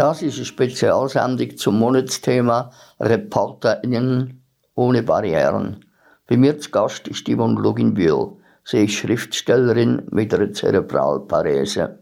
Das 0.00 0.22
ist 0.22 0.36
eine 0.36 0.46
Spezialsendung 0.46 1.58
zum 1.58 1.78
Monatsthema 1.78 2.70
ReporterInnen 3.00 4.42
ohne 4.74 5.02
Barrieren. 5.02 5.84
Bei 6.26 6.38
mir 6.38 6.58
zu 6.58 6.70
Gast 6.70 7.06
ist 7.06 7.28
Yvonne 7.28 7.60
Luginbühl. 7.60 8.32
Sie 8.64 8.84
ist 8.84 8.94
Schriftstellerin 8.94 10.04
mit 10.10 10.32
einer 10.32 10.54
Zerebralparese. 10.54 11.98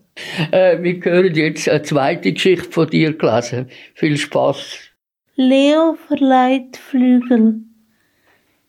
Äh, 0.53 0.81
wir 0.81 1.01
hören 1.03 1.35
jetzt 1.35 1.69
eine 1.69 1.83
zweite 1.83 2.33
Geschichte 2.33 2.71
von 2.71 2.87
dir 2.87 3.19
gelesen. 3.19 3.69
Viel 3.95 4.17
Spaß. 4.17 4.79
Leo 5.35 5.97
verleiht 6.07 6.77
Flügel. 6.77 7.63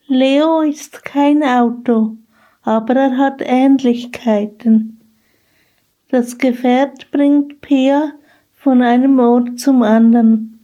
Leo 0.07 0.61
ist 0.61 1.05
kein 1.05 1.43
Auto, 1.43 2.17
aber 2.63 2.95
er 2.95 3.17
hat 3.17 3.43
Ähnlichkeiten. 3.45 4.99
Das 6.09 6.39
Gefährt 6.39 7.11
bringt 7.11 7.61
Pia 7.61 8.13
von 8.61 8.81
einem 8.81 9.19
Ort 9.19 9.57
zum 9.57 9.83
anderen. 9.83 10.59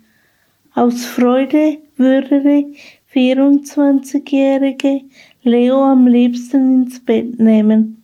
Aus 0.73 1.05
Freude 1.05 1.77
würde 1.95 2.41
die 2.41 2.75
24-jährige 3.13 5.01
Leo 5.43 5.81
am 5.81 6.05
liebsten 6.05 6.83
ins 6.83 6.99
Bett 6.99 7.39
nehmen. 7.39 8.03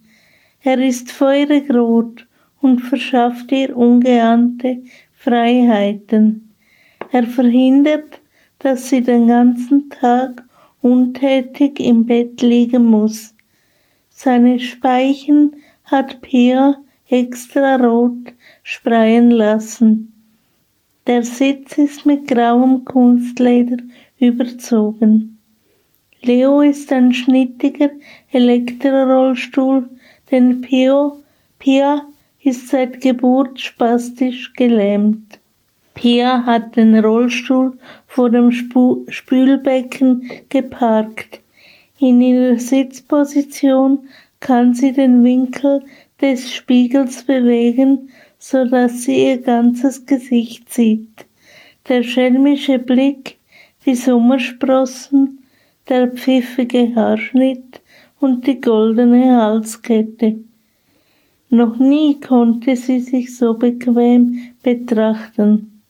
Er 0.63 0.77
ist 0.77 1.11
feurig 1.11 1.69
rot 1.73 2.25
und 2.61 2.79
verschafft 2.79 3.51
ihr 3.51 3.75
ungeahnte 3.75 4.81
Freiheiten. 5.13 6.53
Er 7.11 7.23
verhindert, 7.23 8.21
dass 8.59 8.87
sie 8.87 9.01
den 9.01 9.27
ganzen 9.27 9.89
Tag 9.89 10.41
untätig 10.81 11.81
im 11.81 12.05
Bett 12.05 12.41
liegen 12.41 12.85
muss. 12.85 13.35
Seine 14.09 14.57
Speichen 14.59 15.57
hat 15.83 16.21
Pia 16.21 16.77
extra 17.09 17.75
rot 17.75 18.33
spreien 18.71 19.31
lassen. 19.31 20.13
Der 21.05 21.23
Sitz 21.23 21.77
ist 21.77 22.05
mit 22.05 22.25
grauem 22.25 22.85
Kunstleder 22.85 23.75
überzogen. 24.17 25.39
Leo 26.21 26.61
ist 26.61 26.89
ein 26.93 27.13
schnittiger 27.13 27.89
Elektrorollstuhl, 28.31 29.89
denn 30.29 30.61
Pio, 30.61 31.17
Pia 31.59 32.05
ist 32.41 32.69
seit 32.69 33.01
Geburt 33.01 33.59
spastisch 33.59 34.53
gelähmt. 34.53 35.39
Pia 35.93 36.45
hat 36.45 36.77
den 36.77 36.97
Rollstuhl 36.97 37.77
vor 38.07 38.29
dem 38.29 38.53
Spu 38.53 39.05
Spülbecken 39.09 40.31
geparkt. 40.47 41.41
In 41.99 42.21
ihrer 42.21 42.57
Sitzposition 42.57 44.07
kann 44.39 44.73
sie 44.73 44.93
den 44.93 45.25
Winkel 45.25 45.83
des 46.21 46.53
Spiegels 46.53 47.23
bewegen, 47.23 48.09
so 48.43 48.65
dass 48.65 49.03
sie 49.03 49.27
ihr 49.27 49.37
ganzes 49.37 50.07
Gesicht 50.07 50.73
sieht. 50.73 51.27
Der 51.87 52.01
schelmische 52.01 52.79
Blick, 52.79 53.37
die 53.85 53.93
Sommersprossen, 53.93 55.43
der 55.87 56.07
pfiffige 56.07 56.95
Haarschnitt 56.95 57.81
und 58.19 58.47
die 58.47 58.59
goldene 58.59 59.37
Halskette. 59.37 60.39
Noch 61.49 61.77
nie 61.77 62.19
konnte 62.19 62.75
sie 62.75 62.99
sich 62.99 63.37
so 63.37 63.53
bequem 63.53 64.53
betrachten. 64.63 65.83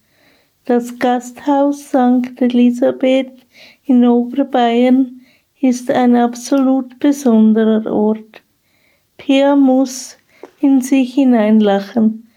Das 0.66 0.99
Gasthaus 0.99 1.88
St. 1.88 2.41
Elisabeth 2.41 3.32
in 3.86 4.06
Oberbayern 4.06 5.22
ist 5.62 5.89
ein 5.89 6.18
absolut 6.18 6.99
besonderer 6.99 7.89
Ort. 7.89 8.41
Pia 9.18 9.56
muss 9.56 10.18
in 10.60 10.82
sich 10.82 11.14
hineinlachen. 11.14 12.28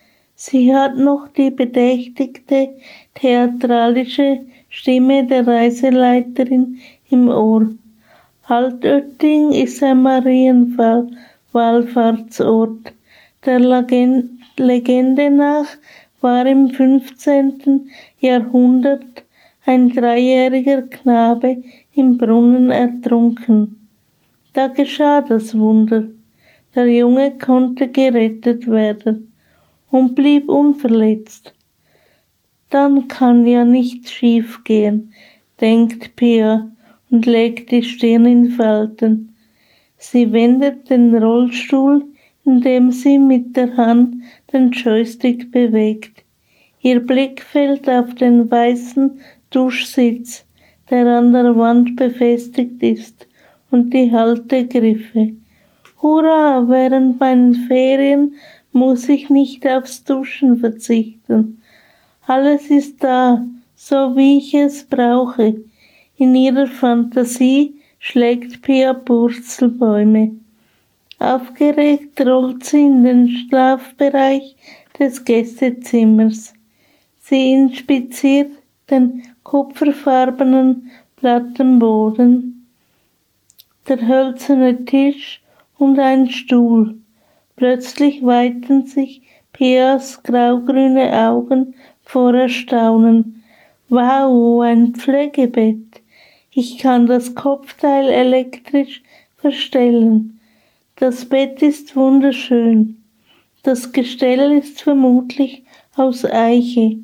Sie 0.46 0.74
hat 0.74 0.98
noch 0.98 1.28
die 1.28 1.50
bedächtigte 1.50 2.74
theatralische 3.14 4.40
Stimme 4.68 5.26
der 5.26 5.46
Reiseleiterin 5.46 6.80
im 7.08 7.28
Ohr. 7.28 7.70
Altötting 8.42 9.52
ist 9.52 9.82
ein 9.82 10.02
Marienwallfahrtsort. 10.02 12.92
Der 13.46 13.58
Legende 14.58 15.30
nach 15.30 15.68
war 16.20 16.44
im 16.44 16.68
15. 16.68 17.88
Jahrhundert 18.20 19.24
ein 19.64 19.88
dreijähriger 19.88 20.82
Knabe 20.82 21.62
im 21.94 22.18
Brunnen 22.18 22.70
ertrunken. 22.70 23.88
Da 24.52 24.66
geschah 24.66 25.22
das 25.22 25.58
Wunder. 25.58 26.04
Der 26.74 26.86
Junge 26.86 27.38
konnte 27.38 27.88
gerettet 27.88 28.66
werden 28.66 29.30
und 29.94 30.16
blieb 30.16 30.48
unverletzt. 30.48 31.54
Dann 32.68 33.06
kann 33.06 33.46
ja 33.46 33.64
nichts 33.64 34.10
schief 34.10 34.64
gehen, 34.64 35.12
denkt 35.60 36.16
Pia 36.16 36.68
und 37.12 37.26
legt 37.26 37.70
die 37.70 37.84
Stirn 37.84 38.26
in 38.26 38.50
Falten. 38.50 39.36
Sie 39.96 40.32
wendet 40.32 40.90
den 40.90 41.14
Rollstuhl, 41.14 42.04
indem 42.44 42.90
sie 42.90 43.20
mit 43.20 43.56
der 43.56 43.76
Hand 43.76 44.16
den 44.52 44.72
Joystick 44.72 45.52
bewegt. 45.52 46.24
Ihr 46.80 46.98
Blick 46.98 47.40
fällt 47.40 47.88
auf 47.88 48.16
den 48.16 48.50
weißen 48.50 49.20
Duschsitz, 49.50 50.44
der 50.90 51.06
an 51.06 51.32
der 51.32 51.56
Wand 51.56 51.94
befestigt 51.94 52.82
ist, 52.82 53.28
und 53.70 53.94
die 53.94 54.10
Haltegriffe. 54.10 55.34
Hurra, 56.02 56.68
während 56.68 57.20
meinen 57.20 57.54
Ferien 57.54 58.34
muss 58.74 59.08
ich 59.08 59.30
nicht 59.30 59.66
aufs 59.66 60.02
Duschen 60.02 60.58
verzichten. 60.58 61.62
Alles 62.26 62.70
ist 62.70 63.02
da, 63.04 63.46
so 63.76 64.16
wie 64.16 64.38
ich 64.38 64.52
es 64.52 64.84
brauche. 64.84 65.62
In 66.16 66.34
ihrer 66.34 66.66
Fantasie 66.66 67.80
schlägt 68.00 68.62
Pia 68.62 68.92
Purzelbäume. 68.92 70.32
Aufgeregt 71.20 72.20
rollt 72.20 72.64
sie 72.64 72.82
in 72.82 73.04
den 73.04 73.28
Schlafbereich 73.28 74.56
des 74.98 75.24
Gästezimmers. 75.24 76.52
Sie 77.20 77.52
inspiziert 77.52 78.50
den 78.90 79.22
kupferfarbenen 79.44 80.90
Plattenboden. 81.16 82.66
Der 83.86 84.04
hölzerne 84.06 84.84
Tisch 84.84 85.40
und 85.78 85.98
ein 86.00 86.28
Stuhl. 86.28 86.98
Plötzlich 87.56 88.24
weiten 88.24 88.86
sich 88.86 89.22
Pias 89.52 90.22
graugrüne 90.22 91.12
Augen 91.12 91.74
vor 92.02 92.34
Erstaunen. 92.34 93.44
Wow, 93.88 94.62
ein 94.62 94.94
Pflegebett. 94.94 96.02
Ich 96.50 96.78
kann 96.78 97.06
das 97.06 97.34
Kopfteil 97.34 98.08
elektrisch 98.08 99.02
verstellen. 99.36 100.40
Das 100.96 101.24
Bett 101.24 101.62
ist 101.62 101.94
wunderschön. 101.96 103.02
Das 103.62 103.92
Gestell 103.92 104.52
ist 104.58 104.82
vermutlich 104.82 105.64
aus 105.96 106.24
Eiche. 106.24 106.98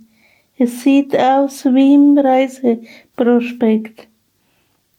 Es 0.58 0.82
sieht 0.82 1.16
aus 1.16 1.64
wie 1.64 1.94
im 1.94 2.18
Reiseprospekt. 2.18 4.08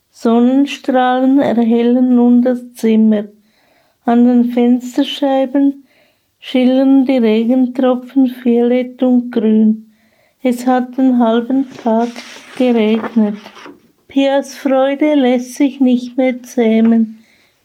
Sonnenstrahlen 0.09 1.39
erhellen 1.39 2.15
nun 2.15 2.41
das 2.41 2.73
Zimmer. 2.73 3.25
An 4.03 4.25
den 4.25 4.45
Fensterscheiben 4.51 5.85
schillern 6.39 7.05
die 7.05 7.19
Regentropfen 7.19 8.33
violett 8.43 9.03
und 9.03 9.31
grün. 9.31 9.91
Es 10.41 10.65
hat 10.65 10.97
den 10.97 11.19
halben 11.19 11.69
Tag 11.83 12.09
geregnet. 12.57 13.37
Pias 14.07 14.55
Freude 14.55 15.13
lässt 15.13 15.53
sich 15.53 15.79
nicht 15.79 16.17
mehr 16.17 16.41
zähmen. 16.41 17.19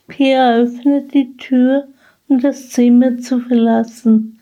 Pia 0.09 0.57
öffnet 0.57 1.15
die 1.15 1.35
Tür, 1.39 1.89
um 2.29 2.39
das 2.39 2.69
Zimmer 2.69 3.17
zu 3.17 3.41
verlassen. 3.41 4.39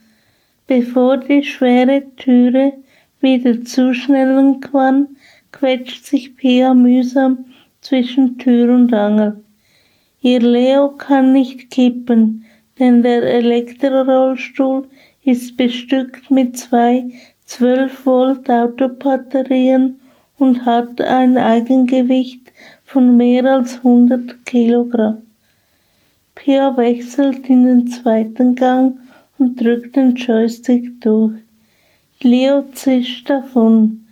Bevor 0.67 1.19
die 1.19 1.45
schwere 1.45 2.03
Türe 2.17 2.73
wieder 3.21 3.63
zuschnellen 3.63 4.59
kann, 4.59 5.17
quetscht 5.53 6.05
sich 6.05 6.37
Pia 6.37 6.75
mühsam 6.75 7.45
zwischen 7.81 8.37
Tür 8.37 8.75
und 8.75 8.93
Angel. 8.93 9.44
Ihr 10.27 10.41
Leo 10.41 10.89
kann 10.89 11.35
nicht 11.35 11.71
kippen, 11.71 12.47
denn 12.79 13.03
der 13.03 13.23
Elektrorollstuhl 13.25 14.89
ist 15.23 15.55
bestückt 15.59 16.31
mit 16.31 16.57
zwei 16.57 17.11
12 17.45 18.07
Volt 18.07 18.49
Autobatterien 18.49 20.01
und 20.39 20.65
hat 20.65 20.99
ein 21.03 21.37
Eigengewicht 21.37 22.51
von 22.87 23.19
mehr 23.19 23.45
als 23.45 23.77
100 23.77 24.47
Kilogramm. 24.47 25.19
Pia 26.35 26.75
wechselt 26.75 27.47
in 27.51 27.67
den 27.67 27.89
zweiten 27.89 28.55
Gang 28.55 28.97
und 29.37 29.61
drückt 29.61 29.95
den 29.95 30.15
Joystick 30.15 31.03
durch. 31.03 31.35
Leo 32.23 32.65
zischt 32.73 33.29
davon. 33.29 34.07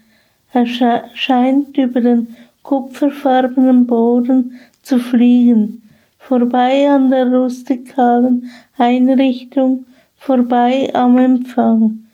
Er 0.53 0.67
scheint 0.67 1.79
über 1.79 2.03
den 2.03 2.37
kupferfarbenen 2.63 3.87
Boden 3.87 4.59
zu 4.83 4.99
fliegen, 4.99 5.79
vorbei 6.29 6.89
an 6.89 7.11
der 7.11 7.27
rustikalen 7.27 8.49
Einrichtung, 8.79 9.87
vorbei 10.17 10.91
am 10.95 11.19
Empfang. 11.19 12.05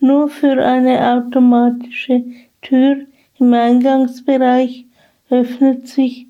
Nur 0.00 0.28
für 0.28 0.64
eine 0.64 0.94
automatische 1.14 2.24
Tür 2.60 2.96
im 3.38 3.54
Eingangsbereich 3.54 4.86
öffnet 5.30 5.86
sich 5.86 6.26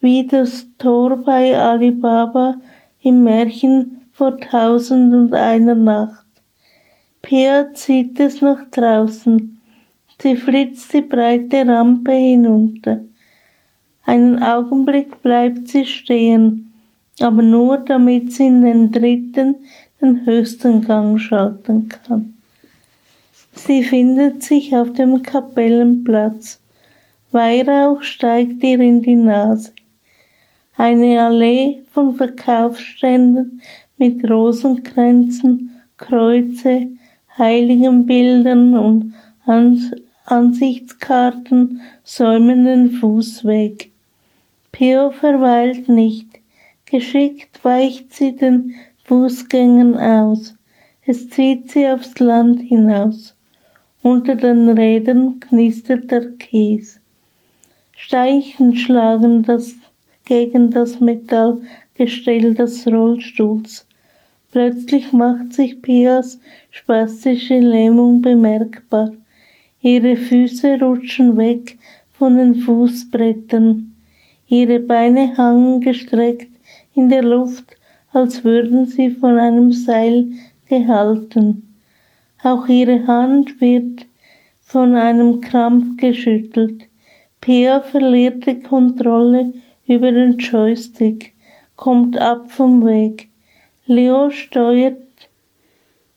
wie 0.00 0.26
das 0.26 0.66
Tor 0.78 1.16
bei 1.18 1.58
Alibaba 1.58 2.54
im 3.02 3.24
Märchen 3.24 4.02
vor 4.12 4.38
tausend 4.38 5.14
und 5.14 5.34
einer 5.34 5.74
Nacht. 5.74 6.26
Pia 7.20 7.72
zieht 7.74 8.18
es 8.18 8.40
nach 8.40 8.64
draußen. 8.70 9.60
Sie 10.22 10.36
flitzt 10.36 10.92
die 10.94 11.02
breite 11.02 11.66
Rampe 11.66 12.12
hinunter. 12.12 13.00
Einen 14.06 14.40
Augenblick 14.40 15.20
bleibt 15.20 15.66
sie 15.66 15.84
stehen, 15.84 16.72
aber 17.20 17.42
nur 17.42 17.78
damit 17.78 18.32
sie 18.32 18.46
in 18.46 18.62
den 18.62 18.92
dritten, 18.92 19.56
den 20.00 20.24
höchsten 20.24 20.82
Gang 20.82 21.20
schalten 21.20 21.88
kann. 21.88 22.34
Sie 23.52 23.82
findet 23.82 24.44
sich 24.44 24.76
auf 24.76 24.92
dem 24.92 25.22
Kapellenplatz. 25.22 26.60
Weihrauch 27.32 28.02
steigt 28.02 28.62
ihr 28.62 28.78
in 28.78 29.02
die 29.02 29.16
Nase. 29.16 29.72
Eine 30.76 31.22
Allee 31.24 31.82
von 31.90 32.14
Verkaufsständen 32.14 33.60
mit 33.96 34.22
Rosenkränzen, 34.30 35.80
Kreuze, 35.96 36.88
Heiligenbildern 37.36 38.76
und 38.76 39.14
Ansichtskarten 40.26 41.80
säumen 42.04 42.66
den 42.66 42.90
Fußweg. 42.92 43.90
Pio 44.76 45.10
verweilt 45.10 45.88
nicht. 45.88 46.28
Geschickt 46.84 47.64
weicht 47.64 48.12
sie 48.12 48.36
den 48.36 48.74
Fußgängern 49.04 49.96
aus. 49.96 50.54
Es 51.06 51.30
zieht 51.30 51.70
sie 51.70 51.86
aufs 51.86 52.18
Land 52.18 52.60
hinaus. 52.60 53.34
Unter 54.02 54.34
den 54.34 54.68
Rädern 54.68 55.40
knistert 55.40 56.10
der 56.10 56.32
Kies. 56.32 57.00
Steichen 57.96 58.76
schlagen 58.76 59.44
das 59.44 59.74
gegen 60.26 60.70
das 60.70 61.00
Metallgestell 61.00 62.52
des 62.52 62.86
Rollstuhls. 62.86 63.86
Plötzlich 64.52 65.10
macht 65.10 65.54
sich 65.54 65.80
Pias 65.80 66.38
spastische 66.70 67.60
Lähmung 67.60 68.20
bemerkbar. 68.20 69.12
Ihre 69.80 70.16
Füße 70.16 70.78
rutschen 70.78 71.38
weg 71.38 71.78
von 72.12 72.36
den 72.36 72.56
Fußbrettern. 72.56 73.95
Ihre 74.48 74.78
Beine 74.78 75.36
hangen 75.36 75.80
gestreckt 75.80 76.50
in 76.94 77.08
der 77.08 77.22
Luft, 77.22 77.76
als 78.12 78.44
würden 78.44 78.86
sie 78.86 79.10
von 79.10 79.38
einem 79.38 79.72
Seil 79.72 80.28
gehalten. 80.68 81.74
Auch 82.42 82.68
ihre 82.68 83.06
Hand 83.06 83.60
wird 83.60 84.06
von 84.62 84.94
einem 84.94 85.40
Krampf 85.40 85.96
geschüttelt. 85.96 86.84
Pia 87.40 87.80
verliert 87.80 88.46
die 88.46 88.60
Kontrolle 88.60 89.52
über 89.86 90.12
den 90.12 90.38
Joystick, 90.38 91.34
kommt 91.76 92.16
ab 92.18 92.50
vom 92.50 92.84
Weg. 92.84 93.28
Leo 93.86 94.30
steuert 94.30 94.96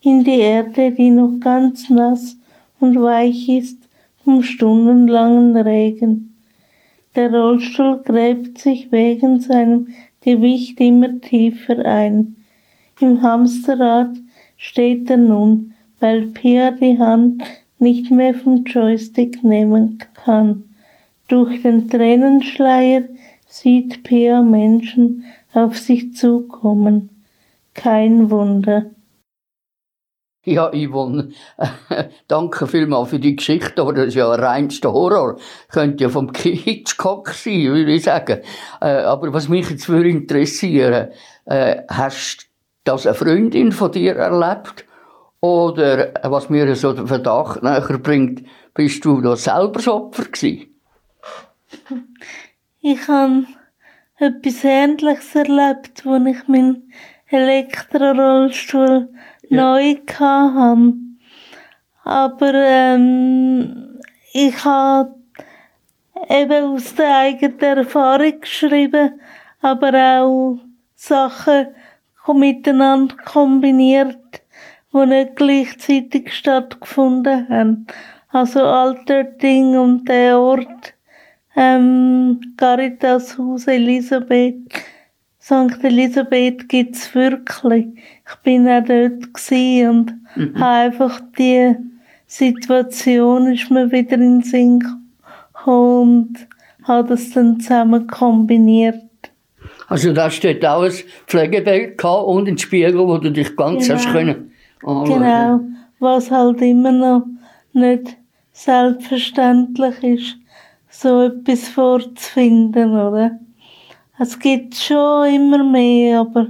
in 0.01 0.23
die 0.23 0.39
Erde, 0.39 0.91
die 0.91 1.09
noch 1.09 1.39
ganz 1.39 1.89
nass 1.89 2.37
und 2.79 2.99
weich 3.01 3.49
ist 3.49 3.77
vom 4.23 4.43
stundenlangen 4.43 5.55
Regen. 5.57 6.28
Der 7.15 7.33
Rollstuhl 7.33 8.01
gräbt 8.03 8.59
sich 8.59 8.91
wegen 8.91 9.39
seinem 9.39 9.87
Gewicht 10.21 10.79
immer 10.79 11.19
tiefer 11.21 11.83
ein. 11.85 12.35
Im 12.99 13.21
Hamsterrad 13.21 14.17
steht 14.57 15.09
er 15.09 15.17
nun, 15.17 15.73
weil 15.99 16.27
Pia 16.27 16.71
die 16.71 16.99
Hand 16.99 17.43
nicht 17.79 18.11
mehr 18.11 18.33
vom 18.33 18.63
Joystick 18.65 19.43
nehmen 19.43 19.97
kann. 20.13 20.65
Durch 21.27 21.61
den 21.61 21.89
Tränenschleier 21.89 23.03
sieht 23.47 24.03
Pia 24.03 24.41
Menschen 24.41 25.23
auf 25.53 25.77
sich 25.77 26.13
zukommen. 26.13 27.09
Kein 27.73 28.29
Wunder. 28.29 28.91
Ja, 30.45 30.71
Yvonne, 30.73 31.31
danke 32.27 32.65
vielmals 32.65 33.09
für 33.09 33.19
die 33.19 33.35
Geschichte, 33.35 33.81
aber 33.81 33.93
das 33.93 34.07
ist 34.07 34.15
ja 34.15 34.33
reinster 34.33 34.93
Horror. 34.93 35.37
Könnte 35.69 36.05
ja 36.05 36.09
vom 36.09 36.31
Hitchcock 36.33 37.29
sein, 37.29 37.63
würde 37.63 37.91
ich 37.91 38.03
sagen. 38.03 38.39
Äh, 38.79 39.01
aber 39.01 39.33
was 39.33 39.49
mich 39.49 39.69
jetzt 39.69 39.89
würde 39.89 40.09
interessieren, 40.09 41.09
äh, 41.45 41.81
hast 41.89 42.47
das 42.85 43.05
eine 43.05 43.15
Freundin 43.15 43.73
von 43.73 43.91
dir 43.91 44.15
erlebt? 44.15 44.85
Oder, 45.41 46.13
was 46.23 46.49
mir 46.49 46.73
so 46.75 46.93
den 46.93 47.07
Verdacht 47.07 47.61
näher 47.61 47.97
bringt, 47.97 48.43
bist 48.73 49.03
du 49.05 49.21
da 49.21 49.35
selber 49.35 49.73
das 49.73 49.87
Opfer 49.87 50.23
gewesen? 50.23 50.67
Ich 52.81 53.09
habe 53.09 53.43
etwas 54.15 54.63
Ähnliches 54.63 55.35
erlebt, 55.35 56.05
als 56.05 56.25
ich 56.27 56.47
meinen 56.47 56.93
Elektrorollstuhl 57.27 59.09
ja. 59.49 59.61
neu 59.61 59.95
hatte. 60.19 60.93
Aber 62.03 62.53
ähm, 62.53 63.99
ich 64.33 64.63
habe 64.63 65.15
eben 66.29 66.65
aus 66.65 66.95
der 66.95 67.17
eigenen 67.17 67.59
Erfahrung 67.59 68.39
geschrieben, 68.39 69.19
aber 69.61 70.21
auch 70.21 70.59
Sachen 70.95 71.67
miteinander 72.33 73.15
kombiniert, 73.25 74.17
die 74.93 75.05
nicht 75.05 75.35
gleichzeitig 75.35 76.33
stattgefunden 76.33 77.49
haben. 77.49 77.87
Also 78.29 78.63
Alter 78.63 79.23
Ding 79.23 79.77
und 79.77 80.07
der 80.07 80.37
Ort 80.37 80.93
ähm, 81.55 82.39
Caritas 82.57 83.37
Haus 83.37 83.67
Elisabeth, 83.67 84.57
St. 85.49 85.83
Elisabeth 85.83 86.69
gibt's 86.69 87.15
wirklich. 87.15 87.87
Ich 88.27 88.35
bin 88.43 88.67
auch 88.69 88.83
dort 88.83 89.23
und 89.51 90.13
mhm. 90.35 90.59
habe 90.59 90.93
einfach 90.93 91.19
die 91.39 91.75
Situation 92.27 93.51
ist 93.51 93.71
mir 93.71 93.91
wieder 93.91 94.13
in 94.13 94.41
den 94.41 94.43
Sinn 94.43 94.79
gekommen 94.79 96.27
und 96.29 96.47
habe 96.87 97.09
das 97.09 97.31
dann 97.31 97.59
zusammen 97.59 98.05
kombiniert. 98.05 99.01
Also 99.87 100.13
da 100.13 100.29
steht 100.29 100.63
auch 100.63 100.83
ein 100.83 100.93
Pflegebild 101.25 102.03
und 102.03 102.47
ein 102.47 102.57
Spiegel, 102.59 102.99
wo 102.99 103.17
du 103.17 103.31
dich 103.31 103.55
ganz 103.55 103.87
genau. 103.87 103.97
hast 103.97 104.11
können. 104.11 104.51
Genau, 104.81 105.61
was 105.97 106.29
halt 106.29 106.61
immer 106.61 106.91
noch 106.91 107.25
nicht 107.73 108.15
selbstverständlich 108.51 110.03
ist 110.03 110.37
so 110.91 111.23
etwas 111.23 111.67
vorzufinden, 111.69 112.91
oder? 112.91 113.39
Es 114.21 114.37
gibt 114.37 114.75
schon 114.75 115.33
immer 115.33 115.63
mehr, 115.63 116.19
aber 116.19 116.47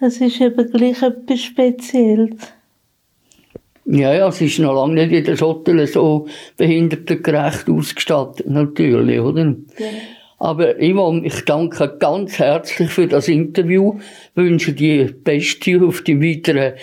es 0.00 0.18
ist 0.18 0.40
eben 0.40 0.70
gleich 0.72 1.02
etwas 1.02 1.42
Spezielles. 1.42 2.38
Ja, 3.84 4.14
ja, 4.14 4.28
es 4.28 4.40
ist 4.40 4.58
noch 4.58 4.74
lange 4.74 4.94
nicht 4.94 5.12
in 5.12 5.24
der 5.24 5.36
Schottel 5.36 5.86
so 5.86 6.26
behindertengerecht 6.56 7.68
ausgestattet, 7.68 8.48
natürlich, 8.48 9.20
oder? 9.20 9.54
Ja. 9.78 9.86
Aber 10.38 10.80
Ivan, 10.80 11.24
ich 11.24 11.44
danke 11.44 11.96
ganz 11.98 12.38
herzlich 12.38 12.90
für 12.90 13.06
das 13.06 13.28
Interview, 13.28 13.98
wünsche 14.34 14.72
dir 14.72 15.12
Beste 15.12 15.80
auf 15.84 16.02
dem 16.02 16.22
weiteren 16.22 16.74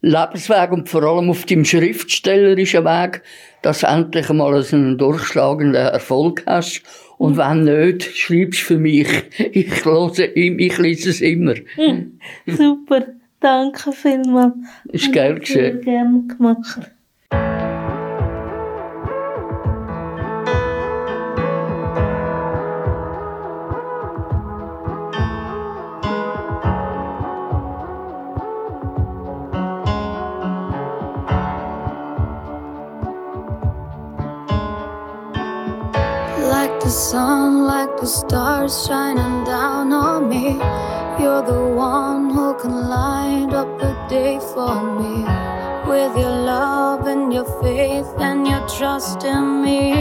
Lebensweg 0.00 0.70
und 0.72 0.88
vor 0.88 1.02
allem 1.02 1.30
auf 1.30 1.44
dem 1.44 1.64
schriftstellerischen 1.64 2.84
Weg, 2.84 3.22
dass 3.62 3.80
du 3.80 3.88
endlich 3.88 4.28
mal 4.30 4.54
einen 4.54 4.96
durchschlagenden 4.96 5.74
Erfolg 5.74 6.44
hast. 6.46 6.82
Und 7.18 7.36
wenn 7.36 7.64
nicht, 7.64 8.02
schreibst 8.16 8.60
für 8.60 8.78
mich. 8.78 9.08
Ich, 9.52 9.84
höre, 9.84 10.36
ich 10.36 10.78
lese 10.78 11.10
es 11.10 11.20
immer. 11.20 11.54
Super, 12.46 13.06
danke 13.40 13.92
vielmals. 13.92 14.54
Ist 14.92 15.12
gern 15.12 15.40
geschehen. 15.40 15.80
Gerne 15.80 16.24
gemacht. 16.26 16.80
Sun 36.96 37.66
like 37.66 37.94
the 37.98 38.06
stars 38.06 38.86
shining 38.86 39.44
down 39.44 39.92
on 39.92 40.30
me. 40.30 40.52
You're 41.20 41.42
the 41.42 41.66
one 41.74 42.30
who 42.30 42.54
can 42.58 42.88
light 42.88 43.52
up 43.52 43.78
the 43.78 43.92
day 44.08 44.40
for 44.54 44.76
me. 44.98 45.16
With 45.90 46.16
your 46.16 46.36
love 46.54 47.06
and 47.06 47.32
your 47.34 47.44
faith 47.62 48.08
and 48.18 48.48
your 48.48 48.66
trust 48.66 49.24
in 49.24 49.62
me. 49.62 49.92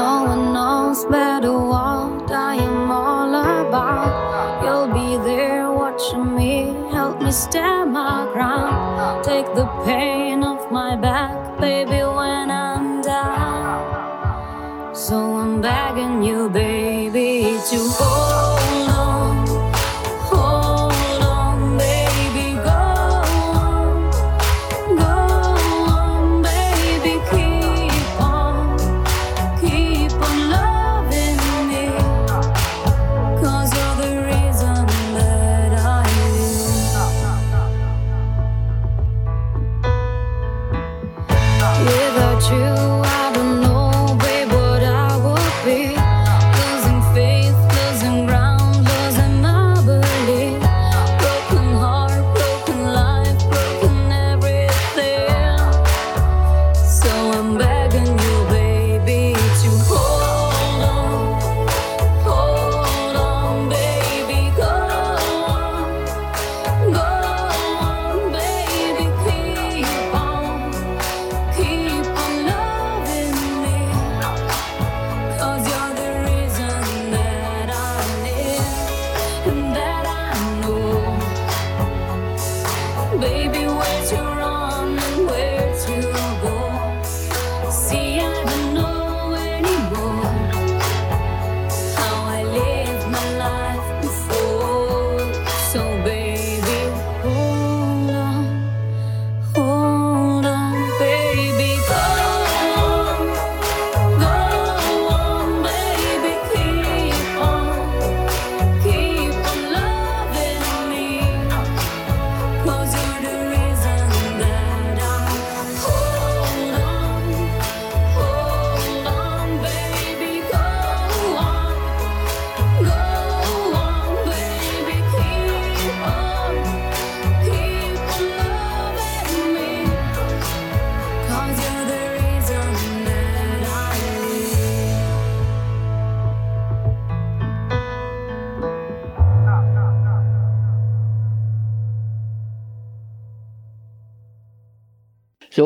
No 0.00 0.12
one 0.32 0.52
knows 0.54 1.04
better 1.06 1.58
what 1.58 2.30
I 2.30 2.54
am 2.54 2.88
all 2.88 3.34
about. 3.34 4.62
You'll 4.62 4.92
be 4.94 5.16
there 5.28 5.63
watching 5.94 6.34
me, 6.34 6.74
help 6.90 7.22
me 7.22 7.30
stand 7.30 7.92
my 7.92 8.28
ground. 8.32 9.24
Take 9.24 9.46
the 9.54 9.66
pain 9.84 10.42
off 10.42 10.70
my 10.70 10.96
back 10.96 11.60
baby, 11.60 12.02
when 12.02 12.50
I'm 12.50 13.00
down. 13.00 14.94
So 14.94 15.36
I'm 15.36 15.60
begging 15.60 16.22
you, 16.22 16.48
baby, 16.48 17.58
to 17.70 17.78
hold 17.78 18.23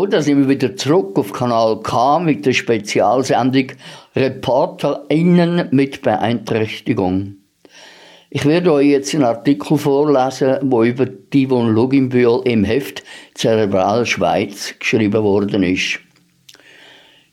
So, 0.08 0.12
da 0.12 0.22
sind 0.22 0.38
wir 0.38 0.48
wieder 0.48 0.74
zurück 0.74 1.18
auf 1.18 1.34
Kanal 1.34 1.80
K 1.82 2.18
mit 2.20 2.46
der 2.46 2.54
Spezialsendung 2.54 3.72
ReporterInnen 4.16 5.68
mit 5.70 6.00
Beeinträchtigung. 6.00 7.34
Ich 8.30 8.46
werde 8.46 8.72
euch 8.72 8.86
jetzt 8.86 9.14
einen 9.14 9.24
Artikel 9.24 9.76
vorlesen, 9.76 10.56
wo 10.62 10.82
über 10.82 11.04
Yvonne 11.34 11.72
Luginbühl 11.72 12.40
im 12.44 12.64
Heft 12.64 13.02
Zerebral 13.34 14.06
Schweiz 14.06 14.74
geschrieben 14.78 15.22
worden 15.22 15.62
ist. 15.62 16.00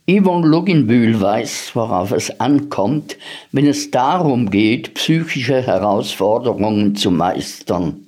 Yvonne 0.05 0.45
Luginbühl 0.45 1.21
weiß, 1.21 1.71
worauf 1.76 2.11
es 2.11 2.41
ankommt, 2.41 3.17
wenn 3.53 3.67
es 3.67 3.89
darum 3.89 4.49
geht, 4.49 4.95
psychische 4.95 5.61
Herausforderungen 5.61 6.97
zu 6.97 7.09
meistern. 7.09 8.05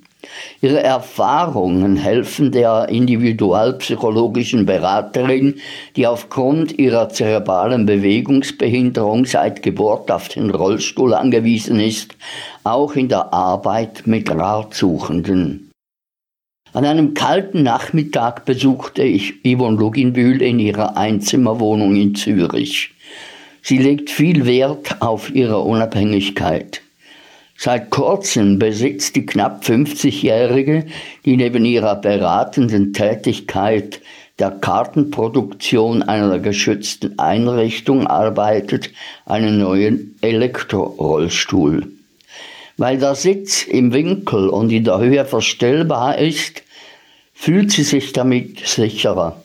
Ihre 0.60 0.82
Erfahrungen 0.82 1.96
helfen 1.96 2.50
der 2.50 2.88
individualpsychologischen 2.88 4.66
Beraterin, 4.66 5.56
die 5.96 6.06
aufgrund 6.06 6.78
ihrer 6.78 7.08
zerebralen 7.08 7.86
Bewegungsbehinderung 7.86 9.24
seit 9.24 9.62
Geburt 9.62 10.10
auf 10.10 10.28
den 10.28 10.50
Rollstuhl 10.50 11.14
angewiesen 11.14 11.80
ist, 11.80 12.16
auch 12.64 12.94
in 12.96 13.08
der 13.08 13.32
Arbeit 13.32 14.06
mit 14.06 14.30
Ratsuchenden. 14.30 15.70
An 16.72 16.84
einem 16.84 17.14
kalten 17.14 17.62
Nachmittag 17.62 18.44
besuchte 18.44 19.02
ich 19.02 19.42
Yvonne 19.42 19.78
Luginbühl 19.78 20.42
in 20.42 20.58
ihrer 20.58 20.96
Einzimmerwohnung 20.96 21.96
in 21.96 22.14
Zürich. 22.14 22.90
Sie 23.62 23.78
legt 23.78 24.10
viel 24.10 24.44
Wert 24.46 25.00
auf 25.00 25.34
ihre 25.34 25.60
Unabhängigkeit. 25.60 26.82
Seit 27.60 27.90
kurzem 27.90 28.60
besitzt 28.60 29.16
die 29.16 29.26
knapp 29.26 29.64
50-Jährige, 29.64 30.86
die 31.24 31.36
neben 31.36 31.64
ihrer 31.64 31.96
beratenden 31.96 32.92
Tätigkeit 32.92 34.00
der 34.38 34.52
Kartenproduktion 34.52 36.04
einer 36.04 36.38
geschützten 36.38 37.18
Einrichtung 37.18 38.06
arbeitet, 38.06 38.90
einen 39.26 39.58
neuen 39.58 40.16
Elektrorollstuhl. 40.20 41.90
Weil 42.76 42.98
der 42.98 43.16
Sitz 43.16 43.64
im 43.64 43.92
Winkel 43.92 44.50
und 44.50 44.70
in 44.70 44.84
der 44.84 45.00
Höhe 45.00 45.24
verstellbar 45.24 46.16
ist, 46.18 46.62
fühlt 47.34 47.72
sie 47.72 47.82
sich 47.82 48.12
damit 48.12 48.68
sicherer. 48.68 49.42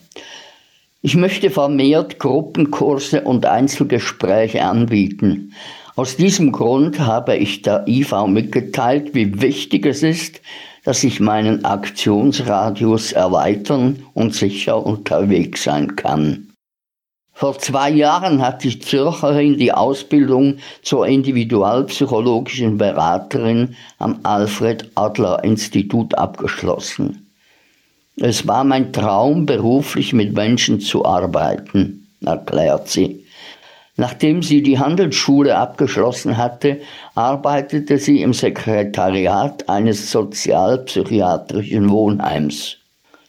Ich 1.02 1.16
möchte 1.16 1.50
vermehrt 1.50 2.20
Gruppenkurse 2.20 3.22
und 3.22 3.48
Einzelgespräche 3.48 4.64
anbieten. 4.64 5.56
Aus 5.96 6.16
diesem 6.16 6.52
Grund 6.52 7.00
habe 7.00 7.38
ich 7.38 7.62
der 7.62 7.88
IV 7.88 8.26
mitgeteilt, 8.26 9.14
wie 9.14 9.42
wichtig 9.42 9.86
es 9.86 10.02
ist, 10.02 10.42
dass 10.84 11.04
ich 11.04 11.20
meinen 11.20 11.66
Aktionsradius 11.66 13.12
erweitern 13.12 14.04
und 14.14 14.34
sicher 14.34 14.84
unterwegs 14.84 15.64
sein 15.64 15.96
kann. 15.96 16.50
Vor 17.32 17.58
zwei 17.60 17.92
Jahren 17.92 18.42
hat 18.42 18.64
die 18.64 18.80
Zürcherin 18.80 19.58
die 19.58 19.72
Ausbildung 19.72 20.58
zur 20.82 21.08
individualpsychologischen 21.08 22.78
Beraterin 22.78 23.76
am 24.00 24.20
Alfred 24.24 24.90
Adler 24.96 25.44
Institut 25.44 26.16
abgeschlossen. 26.16 27.32
Es 28.18 28.48
war 28.48 28.64
mein 28.64 28.94
Traum, 28.94 29.46
beruflich 29.46 30.14
mit 30.14 30.34
Menschen 30.34 30.80
zu 30.80 31.06
arbeiten, 31.06 32.08
erklärt 32.24 32.88
sie. 32.88 33.23
Nachdem 33.96 34.42
sie 34.42 34.64
die 34.64 34.80
Handelsschule 34.80 35.56
abgeschlossen 35.56 36.38
hatte, 36.38 36.82
arbeitete 37.14 38.00
sie 38.00 38.22
im 38.22 38.34
Sekretariat 38.34 39.70
eines 39.70 40.10
sozialpsychiatrischen 40.10 41.90
Wohnheims. 41.90 42.78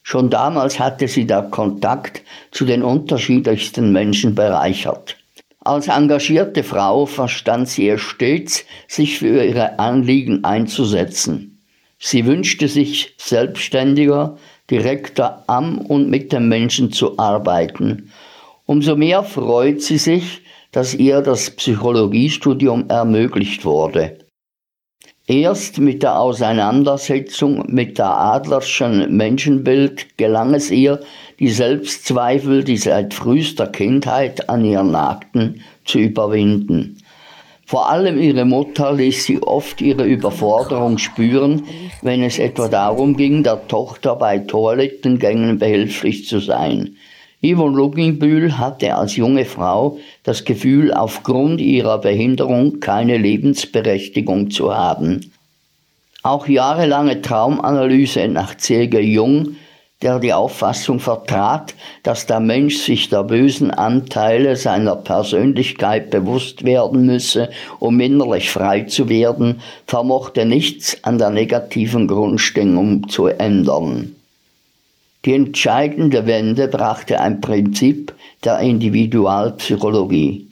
Schon 0.03 0.31
damals 0.31 0.79
hatte 0.79 1.07
sie 1.09 1.27
der 1.27 1.43
Kontakt 1.43 2.23
zu 2.51 2.65
den 2.65 2.83
unterschiedlichsten 2.83 3.93
Menschen 3.93 4.35
bereichert. 4.35 5.17
Als 5.61 5.89
engagierte 5.89 6.62
Frau 6.62 7.07
verstand 7.07 7.69
sie 7.69 7.89
es 7.89 8.03
stets, 8.03 8.65
sich 8.87 9.19
für 9.19 9.43
ihre 9.43 9.79
Anliegen 9.79 10.45
einzusetzen. 10.45 11.62
Sie 11.99 12.27
wünschte 12.27 12.69
sich 12.69 13.15
selbstständiger, 13.17 14.37
direkter 14.71 15.43
am 15.47 15.79
und 15.79 16.11
mit 16.11 16.33
den 16.33 16.49
Menschen 16.49 16.93
zu 16.93 17.19
arbeiten. 17.19 18.12
Umso 18.67 18.95
mehr 18.95 19.23
freut 19.23 19.81
sie 19.81 19.99
sich, 19.99 20.43
dass 20.75 20.93
ihr 20.93 21.20
das 21.20 21.51
Psychologiestudium 21.51 22.89
ermöglicht 22.89 23.64
wurde. 23.64 24.18
Erst 25.25 25.79
mit 25.79 26.03
der 26.03 26.18
Auseinandersetzung 26.18 27.64
mit 27.68 27.97
der 27.97 28.11
Adlerschen 28.11 29.16
Menschenbild 29.16 30.18
gelang 30.18 30.53
es 30.53 30.72
ihr, 30.72 30.99
die 31.39 31.49
Selbstzweifel, 31.49 32.64
die 32.64 32.77
seit 32.77 33.14
frühester 33.14 33.68
Kindheit 33.68 34.49
an 34.49 34.64
ihr 34.64 34.83
nagten, 34.83 35.62
zu 35.85 36.01
überwinden. 36.01 36.99
Vor 37.64 37.89
allem 37.89 38.20
ihre 38.20 38.45
Mutter 38.45 38.93
ließ 38.93 39.25
sie 39.25 39.41
oft 39.41 39.81
ihre 39.81 40.05
Überforderung 40.05 40.99
spüren, 40.99 41.62
wenn 42.03 42.25
es 42.25 42.41
etwa 42.41 42.66
darum 42.66 43.16
ging, 43.16 43.45
der 43.45 43.68
Tochter 43.68 44.16
bei 44.16 44.39
Toilettengängen 44.39 45.59
behilflich 45.59 46.27
zu 46.27 46.41
sein. 46.41 46.97
Yvonne 47.45 47.76
Luginbühl 47.76 48.57
hatte 48.57 48.95
als 48.97 49.16
junge 49.16 49.45
Frau 49.45 49.99
das 50.22 50.47
Gefühl, 50.47 50.95
aufgrund 50.95 51.61
ihrer 51.61 51.99
Behinderung 51.99 52.80
keine 52.80 53.18
Lebensberechtigung 53.18 54.51
zu 54.51 54.74
haben. 54.74 55.30
Auch 56.22 56.49
jahrelange 56.49 57.20
Traumanalyse 57.20 58.28
nach 58.28 58.57
C.G. 58.57 58.99
Jung, 58.99 59.57
der 60.01 60.20
die 60.20 60.32
Auffassung 60.32 61.01
vertrat, 61.01 61.74
dass 62.03 62.24
der 62.24 62.40
Mensch 62.40 62.78
sich 62.78 63.11
der 63.11 63.24
bösen 63.24 63.70
Anteile 63.70 64.57
seiner 64.57 64.97
Persönlichkeit 64.97 66.09
bewusst 66.09 66.64
werden 66.64 67.05
müsse, 67.05 67.51
um 67.78 68.01
innerlich 68.01 68.51
frei 68.51 68.84
zu 68.84 69.11
werden, 69.11 69.61
vermochte 69.86 70.47
nichts 70.47 71.05
an 71.05 71.18
der 71.18 71.28
negativen 71.28 72.09
Grundstimmung 72.09 73.07
zu 73.11 73.26
ändern. 73.26 74.16
Die 75.25 75.33
entscheidende 75.33 76.27
Wende 76.27 76.68
brachte 76.68 77.18
ein 77.18 77.41
Prinzip 77.41 78.14
der 78.45 78.59
Individualpsychologie. 78.59 80.51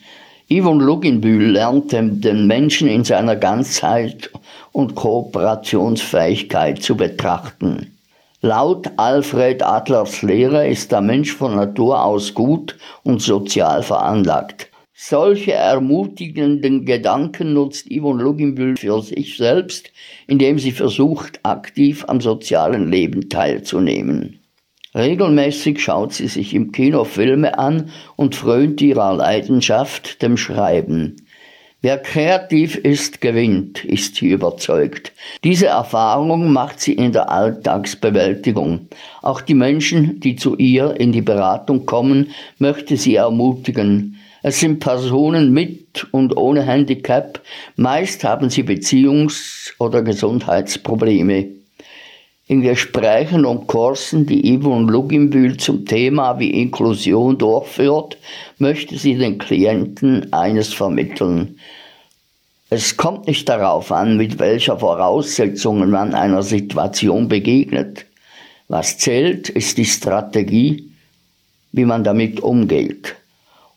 Yvonne 0.50 0.82
Luginbühl 0.82 1.50
lernte 1.52 2.02
den 2.02 2.46
Menschen 2.46 2.88
in 2.88 3.04
seiner 3.04 3.36
Ganzheit 3.36 4.30
und 4.72 4.94
Kooperationsfähigkeit 4.94 6.82
zu 6.82 6.96
betrachten. 6.96 7.98
Laut 8.40 8.90
Alfred 8.96 9.62
Adlers 9.62 10.22
Lehre 10.22 10.66
ist 10.66 10.90
der 10.90 11.02
Mensch 11.02 11.32
von 11.32 11.54
Natur 11.54 12.02
aus 12.02 12.32
gut 12.32 12.78
und 13.02 13.20
sozial 13.20 13.82
veranlagt. 13.82 14.68
Solche 14.94 15.52
ermutigenden 15.52 16.86
Gedanken 16.86 17.52
nutzt 17.52 17.88
Yvonne 17.90 18.22
Luginbühl 18.22 18.76
für 18.76 19.02
sich 19.02 19.36
selbst, 19.36 19.90
indem 20.26 20.58
sie 20.58 20.72
versucht, 20.72 21.40
aktiv 21.42 22.04
am 22.08 22.20
sozialen 22.20 22.90
Leben 22.90 23.28
teilzunehmen. 23.28 24.41
Regelmäßig 24.94 25.82
schaut 25.82 26.12
sie 26.12 26.28
sich 26.28 26.54
im 26.54 26.70
Kino 26.70 27.04
Filme 27.04 27.58
an 27.58 27.90
und 28.16 28.34
frönt 28.34 28.82
ihrer 28.82 29.14
Leidenschaft, 29.14 30.20
dem 30.20 30.36
Schreiben. 30.36 31.16
Wer 31.80 31.98
kreativ 31.98 32.76
ist, 32.76 33.20
gewinnt, 33.20 33.84
ist 33.84 34.16
sie 34.16 34.28
überzeugt. 34.28 35.12
Diese 35.42 35.66
Erfahrung 35.66 36.52
macht 36.52 36.78
sie 36.78 36.92
in 36.92 37.10
der 37.10 37.28
Alltagsbewältigung. 37.30 38.86
Auch 39.20 39.40
die 39.40 39.54
Menschen, 39.54 40.20
die 40.20 40.36
zu 40.36 40.56
ihr 40.56 41.00
in 41.00 41.10
die 41.10 41.22
Beratung 41.22 41.84
kommen, 41.84 42.30
möchte 42.58 42.96
sie 42.96 43.16
ermutigen. 43.16 44.18
Es 44.44 44.60
sind 44.60 44.78
Personen 44.78 45.52
mit 45.52 46.06
und 46.12 46.36
ohne 46.36 46.62
Handicap. 46.62 47.40
Meist 47.76 48.22
haben 48.22 48.50
sie 48.50 48.62
Beziehungs- 48.62 49.72
oder 49.78 50.02
Gesundheitsprobleme. 50.02 51.61
In 52.48 52.60
Gesprächen 52.60 53.44
und 53.44 53.68
Kursen, 53.68 54.26
die 54.26 54.58
Yvonne 54.58 54.90
Luginbühl 54.90 55.56
zum 55.58 55.86
Thema 55.86 56.40
wie 56.40 56.50
Inklusion 56.50 57.38
durchführt, 57.38 58.18
möchte 58.58 58.98
sie 58.98 59.14
den 59.14 59.38
Klienten 59.38 60.32
eines 60.32 60.74
vermitteln. 60.74 61.60
Es 62.68 62.96
kommt 62.96 63.28
nicht 63.28 63.48
darauf 63.48 63.92
an, 63.92 64.16
mit 64.16 64.40
welcher 64.40 64.78
Voraussetzungen 64.78 65.90
man 65.90 66.14
einer 66.14 66.42
Situation 66.42 67.28
begegnet. 67.28 68.06
Was 68.66 68.98
zählt, 68.98 69.48
ist 69.48 69.78
die 69.78 69.84
Strategie, 69.84 70.90
wie 71.70 71.84
man 71.84 72.02
damit 72.02 72.40
umgeht. 72.40 73.14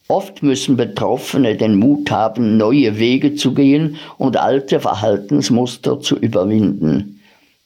Oft 0.07 0.41
müssen 0.41 0.76
Betroffene 0.76 1.55
den 1.55 1.76
Mut 1.76 2.09
haben, 2.09 2.57
neue 2.57 2.97
Wege 2.97 3.36
zu 3.36 3.53
gehen 3.53 3.97
und 4.18 4.38
alte 4.38 4.80
Verhaltensmuster 4.80 5.99
zu 5.99 6.18
überwinden. 6.18 7.20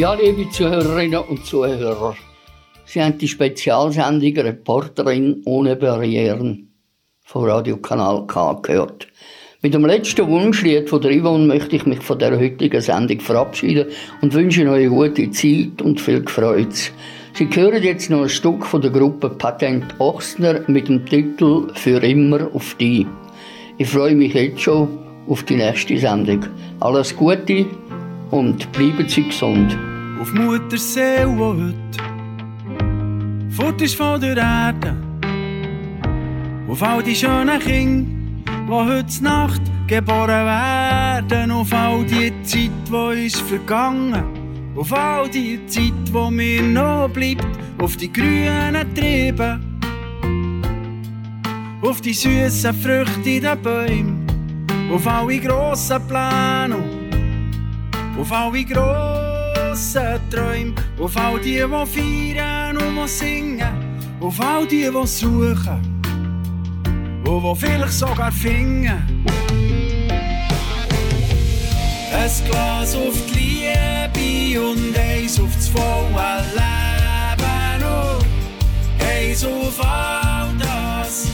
Ja, 0.06 0.14
liebe 0.14 0.48
Zuhörerinnen 0.48 1.18
und 1.18 1.44
Zuhörer, 1.44 2.14
Sie 2.84 3.02
haben 3.02 3.18
die 3.18 3.26
Spezialsendung 3.26 4.36
Reporterin 4.36 5.42
ohne 5.46 5.74
Barrieren 5.74 6.70
von 7.24 7.50
Radiokanal 7.50 8.24
K 8.28 8.52
gehört. 8.62 9.08
Mit 9.62 9.74
dem 9.74 9.84
letzten 9.84 10.28
Wunschlied 10.28 10.88
von 10.88 11.02
Yvonne 11.02 11.46
möchte 11.46 11.74
ich 11.74 11.86
mich 11.86 11.98
von 12.02 12.20
der 12.20 12.38
heutigen 12.38 12.80
Sendung 12.80 13.18
verabschieden 13.18 13.86
und 14.22 14.32
wünsche 14.32 14.60
Ihnen 14.60 14.74
eine 14.74 14.88
gute 14.88 15.28
Zeit 15.32 15.82
und 15.82 16.00
viel 16.00 16.22
Freude. 16.28 16.70
Sie 17.32 17.48
hören 17.52 17.82
jetzt 17.82 18.08
noch 18.08 18.22
ein 18.22 18.28
Stück 18.28 18.64
von 18.64 18.82
der 18.82 18.92
Gruppe 18.92 19.28
Patent 19.28 19.86
Ochsner 19.98 20.60
mit 20.68 20.86
dem 20.86 21.04
Titel 21.04 21.66
Für 21.74 22.00
immer 22.00 22.48
auf 22.54 22.76
die. 22.78 23.08
Ich 23.76 23.88
freue 23.88 24.14
mich 24.14 24.34
jetzt 24.34 24.60
schon 24.60 24.86
auf 25.26 25.42
die 25.42 25.56
nächste 25.56 25.98
Sendung. 25.98 26.44
Alles 26.78 27.16
Gute 27.16 27.66
und 28.30 28.70
bleiben 28.70 29.08
Sie 29.08 29.24
gesund. 29.24 29.76
Auf 30.20 30.32
Muttersee, 30.32 31.26
wo 31.26 31.54
heute 31.54 31.74
fort 33.50 33.82
ist 33.82 33.96
von 33.96 34.18
der 34.20 34.36
Erde. 34.36 34.96
Auf 36.68 36.82
all 36.82 37.02
die 37.02 37.14
schönen 37.14 37.60
Kinder, 37.60 38.10
die 38.66 38.72
heute 38.72 39.22
Nacht 39.22 39.60
geboren 39.86 40.46
werden. 40.46 41.50
Auf 41.50 41.72
all 41.72 42.04
die 42.04 42.32
Zeit, 42.42 42.70
die 42.88 43.26
ist 43.26 43.40
vergangen. 43.42 44.24
Auf 44.74 44.92
all 44.92 45.28
die 45.28 45.64
Zeit, 45.66 45.92
die 46.08 46.30
mir 46.30 46.62
noch 46.62 47.08
bleibt. 47.08 47.46
Auf 47.78 47.96
die 47.96 48.12
grünen 48.12 48.94
Triebe. 48.94 49.60
Auf 51.82 52.00
die 52.00 52.14
süßen 52.14 52.74
Früchte 52.74 53.30
in 53.30 53.42
den 53.42 53.62
Bäumen. 53.62 54.26
Auf 54.92 55.06
alle 55.06 55.38
grossen 55.38 56.00
Pläne. 56.08 56.76
Auf 58.18 58.32
alle 58.32 58.64
grossen 58.64 59.25
Träume, 60.30 60.72
auf 60.98 61.16
all 61.18 61.38
die, 61.38 61.56
die 61.56 61.86
feiern 61.86 62.78
und 62.78 63.08
singen, 63.08 63.60
auf 64.20 64.40
all 64.40 64.66
die, 64.66 64.88
die 64.90 65.06
suchen. 65.06 66.02
Und 67.26 67.42
die 67.42 67.54
vielleicht 67.56 67.92
sogar 67.92 68.32
finden. 68.32 69.02
Ein 72.10 72.30
Glas 72.48 72.96
auf 72.96 73.14
die 73.28 73.66
Liebe 74.14 74.60
und 74.62 74.98
eins 74.98 75.38
auf 75.38 75.54
das 75.54 75.68
volle 75.68 76.42
Leben 76.54 77.84
und 77.84 79.04
eins 79.06 79.44
auf 79.44 79.84
all 79.84 80.48
das, 80.58 81.28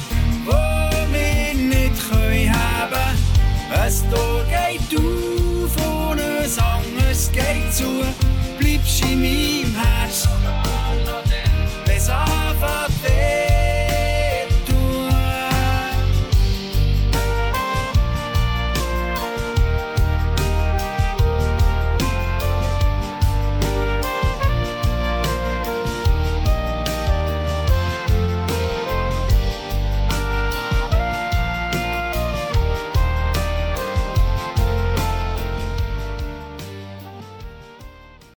was 0.47 0.97
wir 1.12 1.55
nicht 1.55 2.11
können 2.11 2.53
haben. 2.53 3.16
Ein 3.70 4.11
Tor 4.11 4.45
geht 4.47 4.99
auf 4.99 6.11
und 6.11 6.20
ein 6.20 6.51
anderes 6.59 7.30
geht 7.30 7.72
zu, 7.72 8.03
bleibst 8.73 9.05
in 9.05 9.20
meinem 9.20 9.75
Herz. 9.75 10.29
Wenn 11.85 11.97
es 11.97 12.09
anfängt, 12.09 13.01